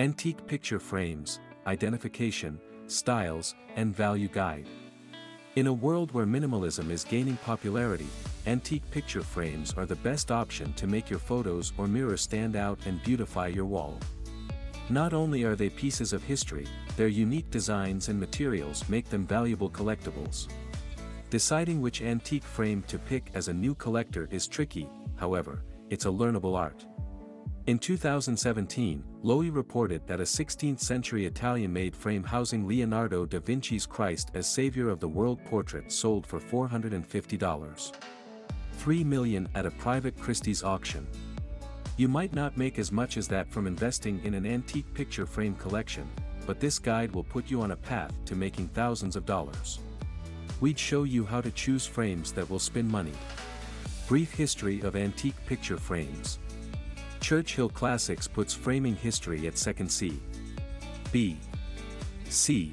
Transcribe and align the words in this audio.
Antique 0.00 0.46
Picture 0.46 0.78
Frames, 0.78 1.40
Identification, 1.66 2.60
Styles, 2.86 3.56
and 3.74 3.92
Value 3.96 4.28
Guide. 4.28 4.68
In 5.56 5.66
a 5.66 5.72
world 5.72 6.12
where 6.12 6.24
minimalism 6.24 6.88
is 6.90 7.02
gaining 7.02 7.36
popularity, 7.38 8.06
antique 8.46 8.88
picture 8.92 9.24
frames 9.24 9.74
are 9.76 9.86
the 9.86 9.96
best 9.96 10.30
option 10.30 10.72
to 10.74 10.86
make 10.86 11.10
your 11.10 11.18
photos 11.18 11.72
or 11.76 11.88
mirror 11.88 12.16
stand 12.16 12.54
out 12.54 12.78
and 12.86 13.02
beautify 13.02 13.48
your 13.48 13.64
wall. 13.64 13.98
Not 14.88 15.12
only 15.12 15.42
are 15.42 15.56
they 15.56 15.68
pieces 15.68 16.12
of 16.12 16.22
history, 16.22 16.68
their 16.96 17.08
unique 17.08 17.50
designs 17.50 18.08
and 18.08 18.20
materials 18.20 18.88
make 18.88 19.10
them 19.10 19.26
valuable 19.26 19.68
collectibles. 19.68 20.46
Deciding 21.28 21.80
which 21.80 22.02
antique 22.02 22.44
frame 22.44 22.84
to 22.86 23.00
pick 23.00 23.32
as 23.34 23.48
a 23.48 23.52
new 23.52 23.74
collector 23.74 24.28
is 24.30 24.46
tricky, 24.46 24.88
however, 25.16 25.64
it's 25.90 26.04
a 26.06 26.08
learnable 26.08 26.56
art. 26.56 26.86
In 27.68 27.78
2017, 27.78 29.04
Lowy 29.22 29.54
reported 29.54 30.06
that 30.06 30.20
a 30.20 30.22
16th-century 30.22 31.26
Italian-made 31.26 31.94
frame 31.94 32.24
housing 32.24 32.66
Leonardo 32.66 33.26
da 33.26 33.40
Vinci's 33.40 33.84
Christ 33.84 34.30
as 34.32 34.50
Savior 34.50 34.88
of 34.88 35.00
the 35.00 35.08
World 35.08 35.38
portrait 35.44 35.92
sold 35.92 36.26
for 36.26 36.40
$450. 36.40 37.92
3 38.72 39.04
million 39.04 39.46
at 39.54 39.66
a 39.66 39.70
private 39.72 40.18
Christie's 40.18 40.62
auction. 40.62 41.06
You 41.98 42.08
might 42.08 42.32
not 42.32 42.56
make 42.56 42.78
as 42.78 42.90
much 42.90 43.18
as 43.18 43.28
that 43.28 43.52
from 43.52 43.66
investing 43.66 44.18
in 44.24 44.32
an 44.32 44.46
antique 44.46 44.94
picture 44.94 45.26
frame 45.26 45.54
collection, 45.56 46.08
but 46.46 46.60
this 46.60 46.78
guide 46.78 47.12
will 47.12 47.24
put 47.24 47.50
you 47.50 47.60
on 47.60 47.72
a 47.72 47.76
path 47.76 48.14
to 48.24 48.34
making 48.34 48.68
thousands 48.68 49.14
of 49.14 49.26
dollars. 49.26 49.78
We'd 50.62 50.78
show 50.78 51.02
you 51.02 51.26
how 51.26 51.42
to 51.42 51.50
choose 51.50 51.84
frames 51.84 52.32
that 52.32 52.48
will 52.48 52.60
spin 52.60 52.90
money. 52.90 53.12
Brief 54.06 54.32
history 54.32 54.80
of 54.80 54.96
antique 54.96 55.36
picture 55.44 55.76
frames. 55.76 56.38
Churchill 57.20 57.68
Classics 57.68 58.26
puts 58.26 58.54
framing 58.54 58.96
history 58.96 59.46
at 59.46 59.58
second 59.58 59.90
C. 59.90 60.20
B. 61.12 61.38
C. 62.28 62.72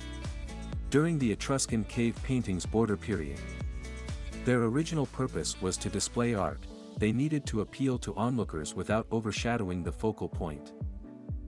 During 0.89 1.17
the 1.17 1.31
Etruscan 1.31 1.83
cave 1.85 2.17
paintings 2.23 2.65
border 2.65 2.97
period. 2.97 3.39
Their 4.45 4.63
original 4.63 5.07
purpose 5.07 5.61
was 5.61 5.77
to 5.77 5.89
display 5.89 6.35
art, 6.35 6.59
they 6.97 7.11
needed 7.11 7.45
to 7.47 7.61
appeal 7.61 7.97
to 7.99 8.15
onlookers 8.15 8.75
without 8.75 9.07
overshadowing 9.11 9.83
the 9.83 9.91
focal 9.91 10.29
point. 10.29 10.73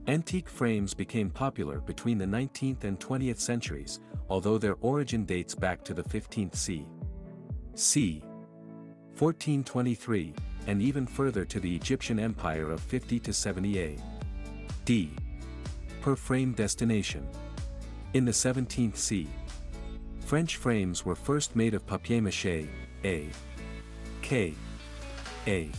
Antique 0.06 0.48
frames 0.48 0.94
became 0.94 1.30
popular 1.30 1.80
between 1.80 2.18
the 2.18 2.24
19th 2.24 2.84
and 2.84 2.98
20th 2.98 3.38
centuries, 3.38 4.00
although 4.28 4.58
their 4.58 4.76
origin 4.80 5.24
dates 5.24 5.54
back 5.54 5.84
to 5.84 5.94
the 5.94 6.02
15th 6.02 6.56
c. 6.56 6.86
c. 7.74 8.20
1423, 9.18 10.34
and 10.68 10.82
even 10.82 11.06
further 11.06 11.46
to 11.46 11.58
the 11.58 11.74
Egyptian 11.74 12.20
Empire 12.20 12.70
of 12.70 12.80
50 12.80 13.18
to 13.20 13.32
70 13.32 13.80
A. 13.80 13.96
D. 14.84 15.10
Per 16.02 16.14
frame 16.14 16.52
destination. 16.52 17.26
In 18.12 18.26
the 18.26 18.32
17th 18.32 18.96
c. 18.96 19.26
French 20.20 20.56
frames 20.56 21.06
were 21.06 21.14
first 21.14 21.56
made 21.56 21.72
of 21.72 21.86
papier-mâché, 21.86 22.68
A. 23.02 23.28
K. 24.20 24.54
A. 25.46 25.70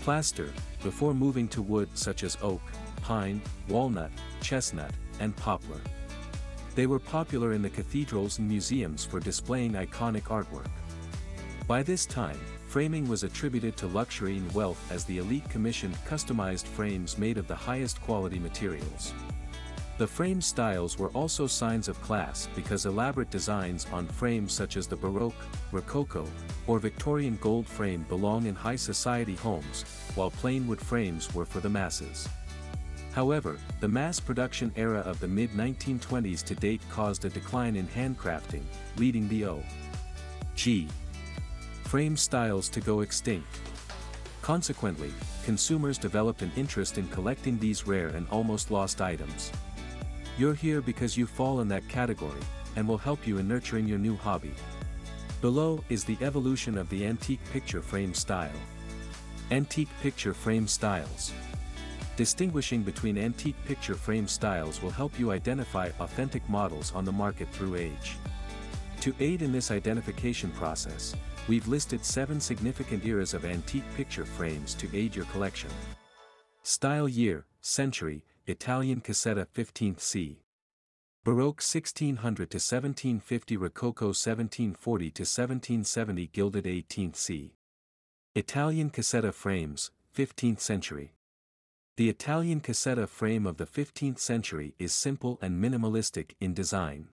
Plaster, 0.00 0.54
before 0.82 1.12
moving 1.12 1.46
to 1.48 1.60
wood 1.60 1.90
such 1.92 2.22
as 2.22 2.38
oak, 2.40 2.62
pine, 3.02 3.42
walnut, 3.68 4.10
chestnut, 4.40 4.92
and 5.20 5.36
poplar. 5.36 5.80
They 6.74 6.86
were 6.86 6.98
popular 6.98 7.52
in 7.52 7.60
the 7.60 7.68
cathedrals 7.68 8.38
and 8.38 8.48
museums 8.48 9.04
for 9.04 9.20
displaying 9.20 9.72
iconic 9.72 10.22
artwork. 10.22 10.70
By 11.66 11.82
this 11.82 12.06
time, 12.06 12.40
framing 12.68 13.08
was 13.08 13.22
attributed 13.22 13.78
to 13.78 13.86
luxury 13.86 14.36
and 14.36 14.52
wealth 14.52 14.92
as 14.92 15.04
the 15.04 15.18
elite 15.18 15.48
commissioned 15.48 15.96
customized 16.06 16.66
frames 16.66 17.16
made 17.16 17.38
of 17.38 17.48
the 17.48 17.54
highest 17.54 17.98
quality 18.02 18.38
materials. 18.38 19.14
The 19.96 20.06
frame 20.06 20.42
styles 20.42 20.98
were 20.98 21.08
also 21.08 21.46
signs 21.46 21.88
of 21.88 22.00
class 22.02 22.46
because 22.54 22.84
elaborate 22.84 23.30
designs 23.30 23.86
on 23.90 24.06
frames 24.06 24.52
such 24.52 24.76
as 24.76 24.86
the 24.86 24.96
Baroque, 24.96 25.46
Rococo, 25.72 26.26
or 26.66 26.78
Victorian 26.78 27.38
gold 27.40 27.66
frame 27.66 28.04
belong 28.08 28.46
in 28.46 28.54
high 28.54 28.76
society 28.76 29.34
homes, 29.34 29.84
while 30.14 30.30
plain 30.30 30.68
wood 30.68 30.80
frames 30.80 31.34
were 31.34 31.46
for 31.46 31.60
the 31.60 31.70
masses. 31.70 32.28
However, 33.12 33.58
the 33.80 33.88
mass 33.88 34.20
production 34.20 34.70
era 34.76 35.00
of 35.00 35.18
the 35.18 35.26
mid-1920s 35.26 36.44
to 36.44 36.54
date 36.54 36.82
caused 36.90 37.24
a 37.24 37.30
decline 37.30 37.76
in 37.76 37.88
handcrafting, 37.88 38.62
leading 38.98 39.26
the 39.28 39.46
O. 39.46 39.62
G. 40.54 40.86
Frame 41.88 42.18
styles 42.18 42.68
to 42.68 42.80
go 42.80 43.00
extinct. 43.00 43.60
Consequently, 44.42 45.10
consumers 45.42 45.96
developed 45.96 46.42
an 46.42 46.52
interest 46.54 46.98
in 46.98 47.08
collecting 47.08 47.58
these 47.58 47.86
rare 47.86 48.08
and 48.08 48.28
almost 48.28 48.70
lost 48.70 49.00
items. 49.00 49.50
You're 50.36 50.52
here 50.52 50.82
because 50.82 51.16
you 51.16 51.26
fall 51.26 51.60
in 51.60 51.68
that 51.68 51.88
category, 51.88 52.42
and 52.76 52.86
will 52.86 52.98
help 52.98 53.26
you 53.26 53.38
in 53.38 53.48
nurturing 53.48 53.88
your 53.88 53.96
new 53.96 54.16
hobby. 54.16 54.52
Below 55.40 55.82
is 55.88 56.04
the 56.04 56.18
evolution 56.20 56.76
of 56.76 56.90
the 56.90 57.06
antique 57.06 57.40
picture 57.54 57.80
frame 57.80 58.12
style. 58.12 58.60
Antique 59.50 59.88
picture 60.02 60.34
frame 60.34 60.68
styles. 60.68 61.32
Distinguishing 62.16 62.82
between 62.82 63.16
antique 63.16 63.56
picture 63.64 63.94
frame 63.94 64.28
styles 64.28 64.82
will 64.82 64.90
help 64.90 65.18
you 65.18 65.30
identify 65.30 65.88
authentic 66.00 66.46
models 66.50 66.92
on 66.94 67.06
the 67.06 67.12
market 67.12 67.48
through 67.48 67.76
age. 67.76 68.18
To 69.02 69.14
aid 69.20 69.42
in 69.42 69.52
this 69.52 69.70
identification 69.70 70.50
process, 70.50 71.14
we've 71.46 71.68
listed 71.68 72.04
7 72.04 72.40
significant 72.40 73.06
eras 73.06 73.32
of 73.32 73.44
antique 73.44 73.84
picture 73.96 74.24
frames 74.24 74.74
to 74.74 74.88
aid 74.92 75.14
your 75.14 75.24
collection. 75.26 75.70
Style 76.64 77.08
year, 77.08 77.46
century, 77.60 78.24
Italian 78.46 79.00
Cassetta 79.00 79.46
15th 79.54 80.00
c. 80.00 80.42
Baroque 81.24 81.62
1600 81.62 82.50
to 82.50 82.56
1750 82.56 83.56
Rococo 83.56 84.06
1740 84.06 85.10
to 85.10 85.22
1770 85.22 86.26
Gilded 86.28 86.64
18th 86.64 87.16
c. 87.16 87.54
Italian 88.34 88.90
Cassetta 88.90 89.32
frames, 89.32 89.90
15th 90.16 90.60
century. 90.60 91.12
The 91.96 92.08
Italian 92.08 92.60
cassetta 92.60 93.08
frame 93.08 93.46
of 93.46 93.56
the 93.56 93.66
15th 93.66 94.20
century 94.20 94.74
is 94.78 94.92
simple 94.92 95.38
and 95.42 95.62
minimalistic 95.62 96.32
in 96.40 96.54
design. 96.54 97.08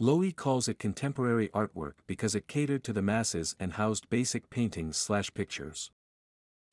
Lowy 0.00 0.34
calls 0.34 0.66
it 0.66 0.80
contemporary 0.80 1.48
artwork 1.50 1.94
because 2.08 2.34
it 2.34 2.48
catered 2.48 2.82
to 2.82 2.92
the 2.92 3.02
masses 3.02 3.54
and 3.60 3.74
housed 3.74 4.10
basic 4.10 4.50
paintings 4.50 4.96
slash 4.96 5.32
pictures. 5.34 5.92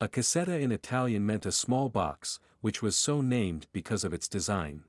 A 0.00 0.08
cassetta 0.08 0.60
in 0.60 0.72
Italian 0.72 1.24
meant 1.24 1.46
a 1.46 1.52
small 1.52 1.88
box, 1.88 2.40
which 2.60 2.82
was 2.82 2.96
so 2.96 3.20
named 3.20 3.68
because 3.72 4.02
of 4.02 4.12
its 4.12 4.26
design. 4.26 4.82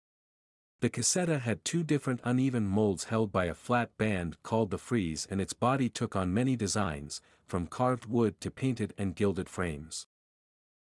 The 0.81 0.89
cassetta 0.89 1.41
had 1.41 1.63
two 1.63 1.83
different 1.83 2.21
uneven 2.23 2.65
molds 2.65 3.05
held 3.05 3.31
by 3.31 3.45
a 3.45 3.53
flat 3.53 3.95
band 3.99 4.41
called 4.41 4.71
the 4.71 4.79
frieze 4.79 5.27
and 5.29 5.39
its 5.39 5.53
body 5.53 5.87
took 5.87 6.15
on 6.15 6.33
many 6.33 6.55
designs, 6.55 7.21
from 7.45 7.67
carved 7.67 8.07
wood 8.07 8.41
to 8.41 8.49
painted 8.49 8.95
and 8.97 9.15
gilded 9.15 9.47
frames. 9.47 10.07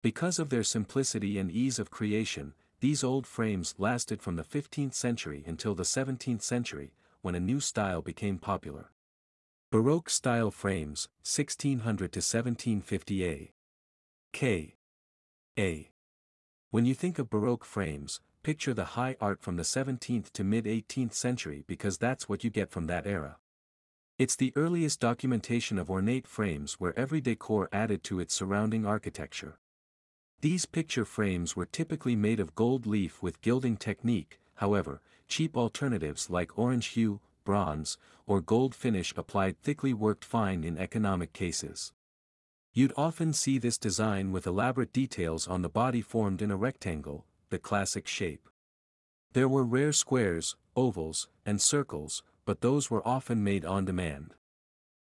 Because 0.01 0.39
of 0.39 0.49
their 0.49 0.63
simplicity 0.63 1.37
and 1.37 1.51
ease 1.51 1.79
of 1.79 1.91
creation, 1.91 2.53
these 2.79 3.03
old 3.03 3.27
frames 3.27 3.75
lasted 3.77 4.21
from 4.21 4.37
the 4.37 4.43
15th 4.43 4.93
century 4.93 5.43
until 5.45 5.75
the 5.75 5.83
17th 5.83 6.41
century, 6.41 6.93
when 7.21 7.35
a 7.35 7.39
new 7.39 7.59
style 7.59 8.01
became 8.01 8.37
popular. 8.37 8.91
Baroque 9.71 10.09
style 10.09 10.51
frames, 10.51 11.07
1600 11.23 12.11
to 12.11 12.17
1750 12.17 13.25
A. 13.25 13.51
K. 14.33 14.75
A. 15.57 15.91
When 16.71 16.85
you 16.85 16.93
think 16.93 17.19
of 17.19 17.29
Baroque 17.29 17.65
frames, 17.65 18.21
picture 18.43 18.73
the 18.73 18.95
high 18.95 19.15
art 19.21 19.41
from 19.41 19.55
the 19.57 19.63
17th 19.63 20.31
to 20.31 20.43
mid-18th 20.43 21.13
century 21.13 21.63
because 21.67 21.97
that's 21.97 22.27
what 22.27 22.43
you 22.43 22.49
get 22.49 22.69
from 22.71 22.87
that 22.87 23.05
era. 23.05 23.37
It's 24.17 24.35
the 24.35 24.53
earliest 24.55 24.99
documentation 24.99 25.77
of 25.77 25.89
ornate 25.89 26.27
frames 26.27 26.73
where 26.73 26.97
every 26.97 27.21
decor 27.21 27.69
added 27.71 28.03
to 28.03 28.19
its 28.19 28.33
surrounding 28.33 28.85
architecture. 28.85 29.57
These 30.41 30.65
picture 30.65 31.05
frames 31.05 31.55
were 31.55 31.65
typically 31.65 32.15
made 32.15 32.39
of 32.39 32.55
gold 32.55 32.85
leaf 32.85 33.21
with 33.21 33.41
gilding 33.41 33.77
technique, 33.77 34.39
however, 34.55 35.01
cheap 35.31 35.55
alternatives 35.55 36.29
like 36.29 36.59
orange 36.59 36.87
hue, 36.87 37.21
bronze, 37.45 37.97
or 38.27 38.41
gold 38.41 38.75
finish 38.75 39.13
applied 39.15 39.57
thickly 39.61 39.93
worked 39.93 40.25
fine 40.25 40.65
in 40.65 40.77
economic 40.77 41.31
cases. 41.31 41.93
You'd 42.73 42.93
often 42.97 43.31
see 43.31 43.57
this 43.57 43.77
design 43.77 44.33
with 44.33 44.45
elaborate 44.45 44.91
details 44.91 45.47
on 45.47 45.61
the 45.61 45.69
body 45.69 46.01
formed 46.01 46.41
in 46.41 46.51
a 46.51 46.57
rectangle, 46.57 47.25
the 47.49 47.57
classic 47.57 48.07
shape. 48.07 48.49
There 49.31 49.47
were 49.47 49.63
rare 49.63 49.93
squares, 49.93 50.57
ovals, 50.75 51.29
and 51.45 51.61
circles, 51.61 52.23
but 52.43 52.59
those 52.59 52.91
were 52.91 53.07
often 53.07 53.41
made 53.41 53.63
on 53.63 53.85
demand. 53.85 54.35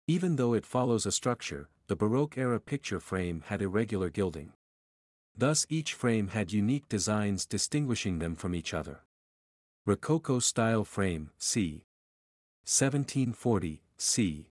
Even 0.08 0.36
though 0.36 0.54
it 0.54 0.68
follows 0.68 1.08
a 1.08 1.12
structure, 1.12 1.68
the 1.88 1.96
Baroque-era 1.96 2.60
picture 2.60 3.00
frame 3.00 3.44
had 3.48 3.62
irregular 3.62 4.10
gilding. 4.10 4.54
Thus 5.36 5.66
each 5.68 5.96
frame 5.96 6.28
had 6.28 6.54
unique 6.54 6.88
designs 6.88 7.48
distinguishing 7.48 8.20
them 8.20 8.36
from 8.36 8.54
each 8.54 8.74
other. 8.74 9.02
Rococo-style 9.84 10.84
frame, 10.84 11.32
c. 11.40 11.86
1740, 12.66 13.82
c. 13.98 14.52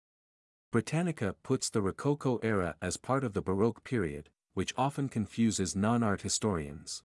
Britannica 0.69 1.33
puts 1.43 1.69
the 1.69 1.81
Rococo 1.81 2.39
era 2.43 2.75
as 2.81 2.97
part 2.97 3.23
of 3.23 3.31
the 3.31 3.41
Baroque 3.41 3.85
period, 3.85 4.29
which 4.53 4.73
often 4.75 5.07
confuses 5.07 5.77
non-art 5.77 6.23
historians. 6.23 7.03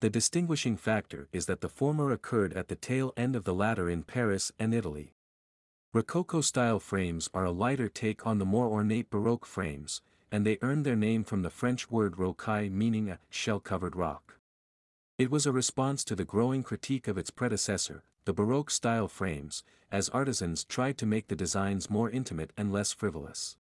The 0.00 0.10
distinguishing 0.10 0.76
factor 0.76 1.30
is 1.32 1.46
that 1.46 1.62
the 1.62 1.70
former 1.70 2.12
occurred 2.12 2.52
at 2.52 2.68
the 2.68 2.76
tail 2.76 3.14
end 3.16 3.34
of 3.34 3.44
the 3.44 3.54
latter 3.54 3.88
in 3.88 4.02
Paris 4.02 4.52
and 4.58 4.74
Italy. 4.74 5.14
Rococo-style 5.94 6.80
frames 6.80 7.30
are 7.32 7.46
a 7.46 7.50
lighter 7.50 7.88
take 7.88 8.26
on 8.26 8.36
the 8.36 8.44
more 8.44 8.66
ornate 8.66 9.08
Baroque 9.08 9.46
frames, 9.46 10.02
and 10.30 10.44
they 10.44 10.58
earned 10.60 10.84
their 10.84 10.94
name 10.94 11.24
from 11.24 11.40
the 11.40 11.48
French 11.48 11.90
word 11.90 12.18
rocaille 12.18 12.70
meaning 12.70 13.08
a 13.08 13.18
shell-covered 13.30 13.96
rock. 13.96 14.36
It 15.20 15.30
was 15.30 15.44
a 15.44 15.52
response 15.52 16.02
to 16.04 16.16
the 16.16 16.24
growing 16.24 16.62
critique 16.62 17.06
of 17.06 17.18
its 17.18 17.28
predecessor, 17.28 18.04
the 18.24 18.32
Baroque-style 18.32 19.08
frames, 19.08 19.62
as 19.92 20.08
artisans 20.08 20.64
tried 20.64 20.96
to 20.96 21.04
make 21.04 21.28
the 21.28 21.36
designs 21.36 21.90
more 21.90 22.08
intimate 22.08 22.54
and 22.56 22.72
less 22.72 22.94
frivolous. 22.94 23.58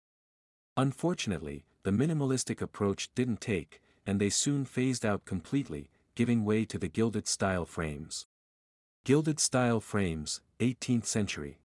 Unfortunately, 0.76 1.64
the 1.82 1.90
minimalistic 1.90 2.62
approach 2.62 3.12
didn't 3.16 3.40
take, 3.40 3.82
and 4.06 4.20
they 4.20 4.30
soon 4.30 4.64
phased 4.64 5.04
out 5.04 5.24
completely, 5.24 5.90
giving 6.14 6.44
way 6.44 6.64
to 6.64 6.78
the 6.78 6.86
gilded-style 6.86 7.64
frames. 7.64 8.28
Gilded-style 9.02 9.80
frames, 9.80 10.40
18th 10.60 11.06
century. 11.06 11.58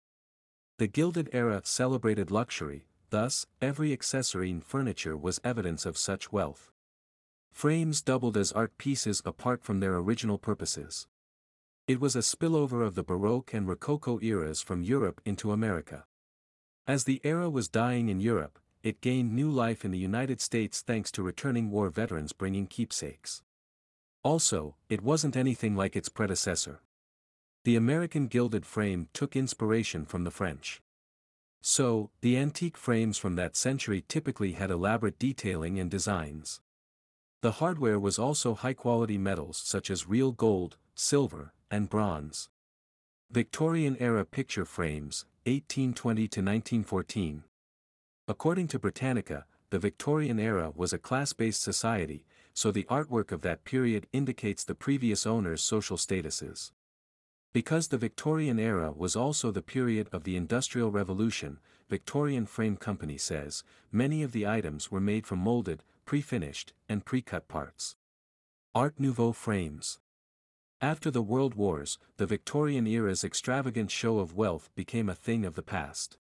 The 0.80 0.88
Gilded 0.88 1.30
era 1.34 1.62
celebrated 1.66 2.32
luxury, 2.32 2.88
thus, 3.12 3.46
every 3.62 3.94
accessory 3.94 4.50
in 4.50 4.62
furniture 4.62 5.16
was 5.16 5.40
evidence 5.44 5.86
of 5.86 6.00
such 6.00 6.32
wealth. 6.32 6.73
Frames 7.54 8.02
doubled 8.02 8.36
as 8.36 8.52
art 8.52 8.78
pieces 8.78 9.22
apart 9.26 9.64
from 9.64 9.80
their 9.80 9.96
original 9.96 10.40
purposes. 10.40 11.08
It 11.88 12.02
was 12.02 12.16
a 12.16 12.20
spillover 12.20 12.86
of 12.86 12.96
the 12.96 13.04
Baroque 13.04 13.54
and 13.54 13.68
Rococo 13.68 14.20
eras 14.22 14.62
from 14.62 14.84
Europe 14.84 15.22
into 15.24 15.52
America. 15.52 16.06
As 16.88 17.04
the 17.04 17.22
era 17.24 17.50
was 17.50 17.70
dying 17.70 18.10
in 18.10 18.20
Europe, 18.20 18.60
it 18.82 19.02
gained 19.02 19.34
new 19.34 19.50
life 19.50 19.86
in 19.86 19.92
the 19.92 19.98
United 20.00 20.42
States 20.42 20.82
thanks 20.82 21.12
to 21.12 21.24
returning 21.24 21.70
war 21.70 21.90
veterans 21.90 22.34
bringing 22.34 22.66
keepsakes. 22.66 23.44
Also, 24.24 24.76
it 24.90 25.04
wasn't 25.04 25.38
anything 25.38 25.76
like 25.76 25.96
its 25.96 26.10
predecessor. 26.10 26.82
The 27.66 27.76
American 27.76 28.28
gilded 28.28 28.66
frame 28.66 29.10
took 29.14 29.36
inspiration 29.36 30.06
from 30.06 30.24
the 30.24 30.32
French. 30.32 30.82
So, 31.62 32.10
the 32.22 32.36
antique 32.36 32.78
frames 32.78 33.18
from 33.18 33.36
that 33.36 33.56
century 33.56 34.04
typically 34.08 34.54
had 34.54 34.72
elaborate 34.72 35.20
detailing 35.20 35.80
and 35.80 35.90
designs. 35.90 36.60
The 37.44 37.60
hardware 37.60 38.00
was 38.00 38.18
also 38.18 38.56
high-quality 38.56 39.18
metals 39.18 39.58
such 39.58 39.92
as 39.92 40.08
real 40.08 40.32
gold, 40.32 40.78
silver, 40.96 41.52
and 41.70 41.90
bronze. 41.90 42.48
Victorian-era 43.32 44.24
picture 44.24 44.64
frames, 44.64 45.26
1820 45.46 46.22
to 46.30 46.40
1914. 46.40 47.44
According 48.30 48.70
to 48.70 48.80
Britannica, 48.80 49.44
the 49.72 49.78
Victorian 49.78 50.40
era 50.40 50.72
was 50.74 50.94
a 50.94 50.98
class-based 50.98 51.62
society, 51.62 52.24
so 52.54 52.72
the 52.72 52.86
artwork 52.86 53.34
of 53.34 53.42
that 53.42 53.66
period 53.66 54.08
indicates 54.14 54.64
the 54.64 54.74
previous 54.74 55.28
owner's 55.28 55.62
social 55.62 55.98
statuses. 55.98 56.72
Because 57.52 57.90
the 57.90 57.98
Victorian 57.98 58.58
era 58.58 58.94
was 58.94 59.18
also 59.18 59.52
the 59.52 59.62
period 59.62 60.08
of 60.14 60.24
the 60.24 60.38
Industrial 60.38 60.92
Revolution, 60.92 61.60
Victorian 61.90 62.46
Frame 62.46 62.78
Company 62.78 63.18
says, 63.18 63.66
many 63.92 64.24
of 64.24 64.32
the 64.32 64.48
items 64.48 64.90
were 64.90 65.02
made 65.02 65.28
from 65.28 65.40
molded, 65.40 65.84
pre-finished, 66.06 66.74
and 66.88 67.06
pre-cut 67.06 67.48
parts. 67.48 67.96
Art 68.76 69.00
Nouveau 69.00 69.32
frames. 69.32 70.00
After 70.82 71.10
the 71.10 71.22
World 71.22 71.56
Wars, 71.56 71.98
the 72.18 72.26
Victorian 72.26 72.88
era's 72.88 73.24
extravagant 73.24 73.92
show 73.92 74.20
of 74.20 74.36
wealth 74.36 74.70
became 74.76 75.08
a 75.08 75.16
thing 75.16 75.46
of 75.46 75.56
the 75.56 75.64
past. 75.64 76.18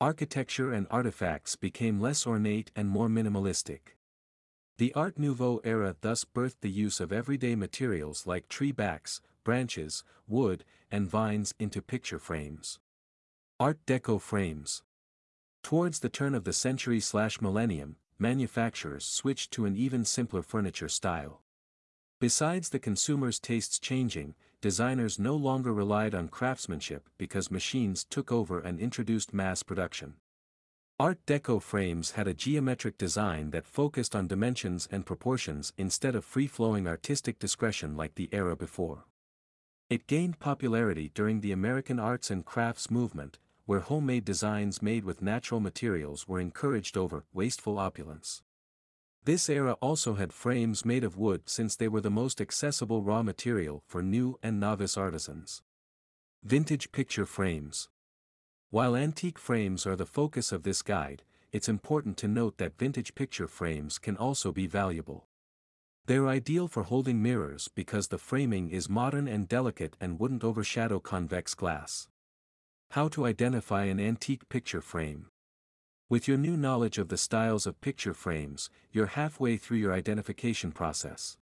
Architecture 0.00 0.72
and 0.72 0.86
artifacts 0.90 1.56
became 1.56 2.00
less 2.00 2.26
ornate 2.26 2.70
and 2.74 2.88
more 2.88 3.08
minimalistic. 3.08 3.96
The 4.78 4.92
Art 4.92 5.18
Nouveau 5.18 5.60
era 5.64 5.96
thus 6.00 6.24
birthed 6.24 6.60
the 6.60 6.70
use 6.70 7.00
of 7.00 7.12
everyday 7.12 7.54
materials 7.54 8.26
like 8.26 8.48
tree 8.48 8.72
backs, 8.72 9.22
branches, 9.42 10.04
wood, 10.26 10.64
and 10.90 11.08
vines 11.08 11.54
into 11.58 11.80
picture 11.80 12.18
frames. 12.18 12.78
Art 13.58 13.78
Deco 13.86 14.20
frames. 14.20 14.82
Towards 15.62 16.00
the 16.00 16.10
turn 16.10 16.34
of 16.34 16.44
the 16.44 16.52
century 16.52 17.00
slash 17.00 17.40
millennium, 17.40 17.96
manufacturers 18.18 19.04
switched 19.04 19.50
to 19.52 19.64
an 19.64 19.76
even 19.76 20.04
simpler 20.04 20.42
furniture 20.42 20.88
style. 20.88 21.42
Besides 22.18 22.70
the 22.70 22.78
consumer's 22.78 23.38
tastes 23.38 23.78
changing, 23.78 24.34
designers 24.60 25.18
no 25.18 25.36
longer 25.36 25.72
relied 25.72 26.14
on 26.14 26.28
craftsmanship 26.28 27.08
because 27.18 27.50
machines 27.50 28.04
took 28.04 28.32
over 28.32 28.58
and 28.58 28.80
introduced 28.80 29.34
mass 29.34 29.62
production. 29.62 30.14
Art 30.98 31.18
Deco 31.26 31.60
frames 31.60 32.12
had 32.12 32.26
a 32.26 32.32
geometric 32.32 32.96
design 32.96 33.50
that 33.50 33.66
focused 33.66 34.16
on 34.16 34.28
dimensions 34.28 34.88
and 34.90 35.04
proportions 35.04 35.74
instead 35.76 36.14
of 36.14 36.24
free-flowing 36.24 36.86
artistic 36.86 37.38
discretion 37.38 37.98
like 37.98 38.14
the 38.14 38.30
era 38.32 38.56
before. 38.56 39.04
It 39.90 40.06
gained 40.06 40.38
popularity 40.38 41.10
during 41.14 41.42
the 41.42 41.52
American 41.52 42.00
arts 42.00 42.30
and 42.30 42.46
crafts 42.46 42.90
movement, 42.90 43.38
where 43.66 43.80
homemade 43.80 44.24
designs 44.24 44.80
made 44.80 45.04
with 45.04 45.20
natural 45.20 45.60
materials 45.60 46.26
were 46.26 46.40
encouraged 46.40 46.96
over 46.96 47.24
wasteful 47.34 47.78
opulence. 47.78 48.42
This 49.24 49.48
era 49.48 49.72
also 49.80 50.14
had 50.14 50.32
frames 50.32 50.84
made 50.84 51.02
of 51.02 51.16
wood 51.16 51.42
since 51.48 51.74
they 51.74 51.88
were 51.88 52.00
the 52.00 52.10
most 52.10 52.40
accessible 52.40 53.02
raw 53.02 53.24
material 53.24 53.82
for 53.84 54.02
new 54.02 54.38
and 54.40 54.60
novice 54.60 54.96
artisans. 54.96 55.62
Vintage 56.44 56.92
picture 56.92 57.26
frames. 57.26 57.88
While 58.70 58.94
antique 58.94 59.38
frames 59.38 59.84
are 59.84 59.96
the 59.96 60.06
focus 60.06 60.52
of 60.52 60.62
this 60.62 60.80
guide, 60.80 61.24
it's 61.50 61.68
important 61.68 62.16
to 62.18 62.28
note 62.28 62.58
that 62.58 62.78
vintage 62.78 63.16
picture 63.16 63.48
frames 63.48 63.98
can 63.98 64.16
also 64.16 64.52
be 64.52 64.68
valuable. 64.68 65.26
They're 66.06 66.28
ideal 66.28 66.68
for 66.68 66.84
holding 66.84 67.20
mirrors 67.20 67.68
because 67.74 68.08
the 68.08 68.18
framing 68.18 68.70
is 68.70 68.88
modern 68.88 69.26
and 69.26 69.48
delicate 69.48 69.96
and 70.00 70.20
wouldn't 70.20 70.44
overshadow 70.44 71.00
convex 71.00 71.54
glass. 71.54 72.06
How 72.90 73.08
to 73.08 73.26
identify 73.26 73.84
an 73.84 74.00
antique 74.00 74.48
picture 74.48 74.80
frame. 74.80 75.26
With 76.08 76.28
your 76.28 76.38
new 76.38 76.56
knowledge 76.56 76.98
of 76.98 77.08
the 77.08 77.18
styles 77.18 77.66
of 77.66 77.80
picture 77.80 78.14
frames, 78.14 78.70
you're 78.92 79.06
halfway 79.06 79.56
through 79.56 79.78
your 79.78 79.92
identification 79.92 80.72
process. 80.72 81.36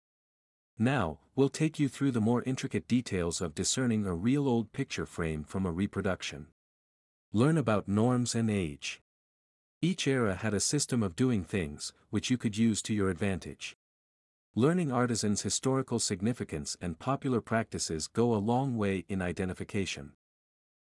Now, 0.80 1.20
we'll 1.36 1.50
take 1.50 1.80
you 1.80 1.90
through 1.90 2.12
the 2.12 2.22
more 2.22 2.42
intricate 2.44 2.88
details 2.88 3.42
of 3.42 3.54
discerning 3.54 4.06
a 4.06 4.16
real 4.16 4.48
old 4.48 4.72
picture 4.72 5.06
frame 5.06 5.44
from 5.44 5.66
a 5.66 5.72
reproduction. 5.72 6.48
Learn 7.32 7.58
about 7.58 7.88
norms 7.88 8.34
and 8.34 8.50
age. 8.50 9.02
Each 9.82 10.08
era 10.08 10.36
had 10.36 10.54
a 10.54 10.60
system 10.60 11.04
of 11.04 11.16
doing 11.16 11.44
things, 11.44 11.94
which 12.10 12.32
you 12.32 12.38
could 12.38 12.58
use 12.58 12.82
to 12.84 12.94
your 12.94 13.10
advantage. 13.10 13.76
Learning 14.56 14.92
artisans' 14.92 15.42
historical 15.42 16.00
significance 16.00 16.78
and 16.82 16.98
popular 16.98 17.42
practices 17.42 18.08
go 18.08 18.34
a 18.34 18.38
long 18.38 18.78
way 18.78 19.04
in 19.10 19.22
identification. 19.22 20.14